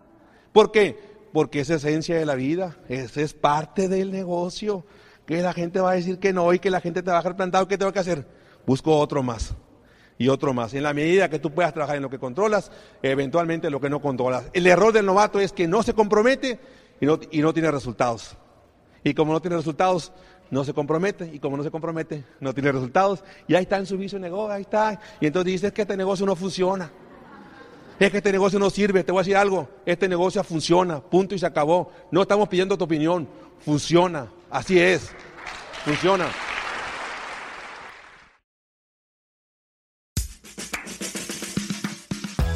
¿Por 0.54 0.72
qué? 0.72 0.98
Porque 1.34 1.60
es 1.60 1.70
esencia 1.70 2.18
de 2.18 2.26
la 2.26 2.36
vida, 2.36 2.78
es, 2.88 3.18
es 3.18 3.34
parte 3.34 3.90
del 3.90 4.10
negocio, 4.10 4.86
que 5.26 5.42
la 5.42 5.52
gente 5.52 5.82
va 5.82 5.92
a 5.92 5.96
decir 5.96 6.18
que 6.18 6.32
no 6.32 6.54
y 6.54 6.60
que 6.60 6.70
la 6.70 6.80
gente 6.80 7.04
te 7.04 7.12
va 7.12 7.18
a 7.18 7.20
dejar 7.20 7.36
plantado, 7.36 7.68
¿qué 7.68 7.78
tengo 7.78 7.92
que 7.92 8.00
hacer? 8.00 8.26
Busco 8.66 8.96
otro 8.98 9.22
más 9.22 9.54
y 10.18 10.30
otro 10.30 10.54
más. 10.54 10.74
En 10.74 10.84
la 10.84 10.94
medida 10.94 11.30
que 11.30 11.40
tú 11.40 11.52
puedas 11.52 11.74
trabajar 11.74 11.98
en 11.98 12.04
lo 12.04 12.10
que 12.10 12.20
controlas, 12.20 12.72
eventualmente 13.02 13.70
lo 13.70 13.82
que 13.82 13.90
no 13.90 14.02
controlas. 14.02 14.46
El 14.54 14.68
error 14.68 14.94
del 14.94 15.06
novato 15.06 15.40
es 15.40 15.52
que 15.52 15.68
no 15.68 15.84
se 15.84 15.94
compromete 15.94 16.60
y 17.00 17.06
no, 17.06 17.20
y 17.32 17.42
no 17.42 17.54
tiene 17.54 17.72
resultados. 17.72 18.38
Y 19.04 19.14
como 19.14 19.34
no 19.34 19.42
tiene 19.42 19.58
resultados, 19.58 20.12
no 20.50 20.64
se 20.64 20.74
compromete 20.74 21.30
y 21.34 21.40
como 21.40 21.58
no 21.58 21.64
se 21.64 21.72
compromete, 21.72 22.24
no 22.40 22.54
tiene 22.54 22.72
resultados. 22.72 23.24
Y 23.48 23.56
ahí 23.56 23.64
está 23.64 23.78
en 23.78 23.86
su 23.86 23.98
vicio 23.98 24.20
negocio, 24.20 24.54
ahí 24.54 24.62
está. 24.62 25.00
Y 25.20 25.28
entonces 25.28 25.54
dices 25.54 25.72
que 25.74 25.82
este 25.82 25.98
negocio 25.98 26.26
no 26.26 26.36
funciona. 26.36 26.92
Es 28.00 28.12
que 28.12 28.18
este 28.18 28.32
negocio 28.32 28.60
no 28.60 28.70
sirve. 28.70 29.04
Te 29.04 29.12
voy 29.12 29.20
a 29.20 29.24
decir 29.24 29.38
algo. 29.38 29.70
Este 29.86 30.08
negocio 30.08 30.44
funciona. 30.44 31.00
Punto 31.00 31.34
y 31.34 31.40
se 31.40 31.46
acabó. 31.46 31.92
No 32.12 32.22
estamos 32.22 32.50
pidiendo 32.50 32.78
tu 32.78 32.84
opinión. 32.84 33.28
Funciona. 33.60 34.28
Así 34.50 34.80
es. 34.80 35.12
Funciona. 35.86 36.28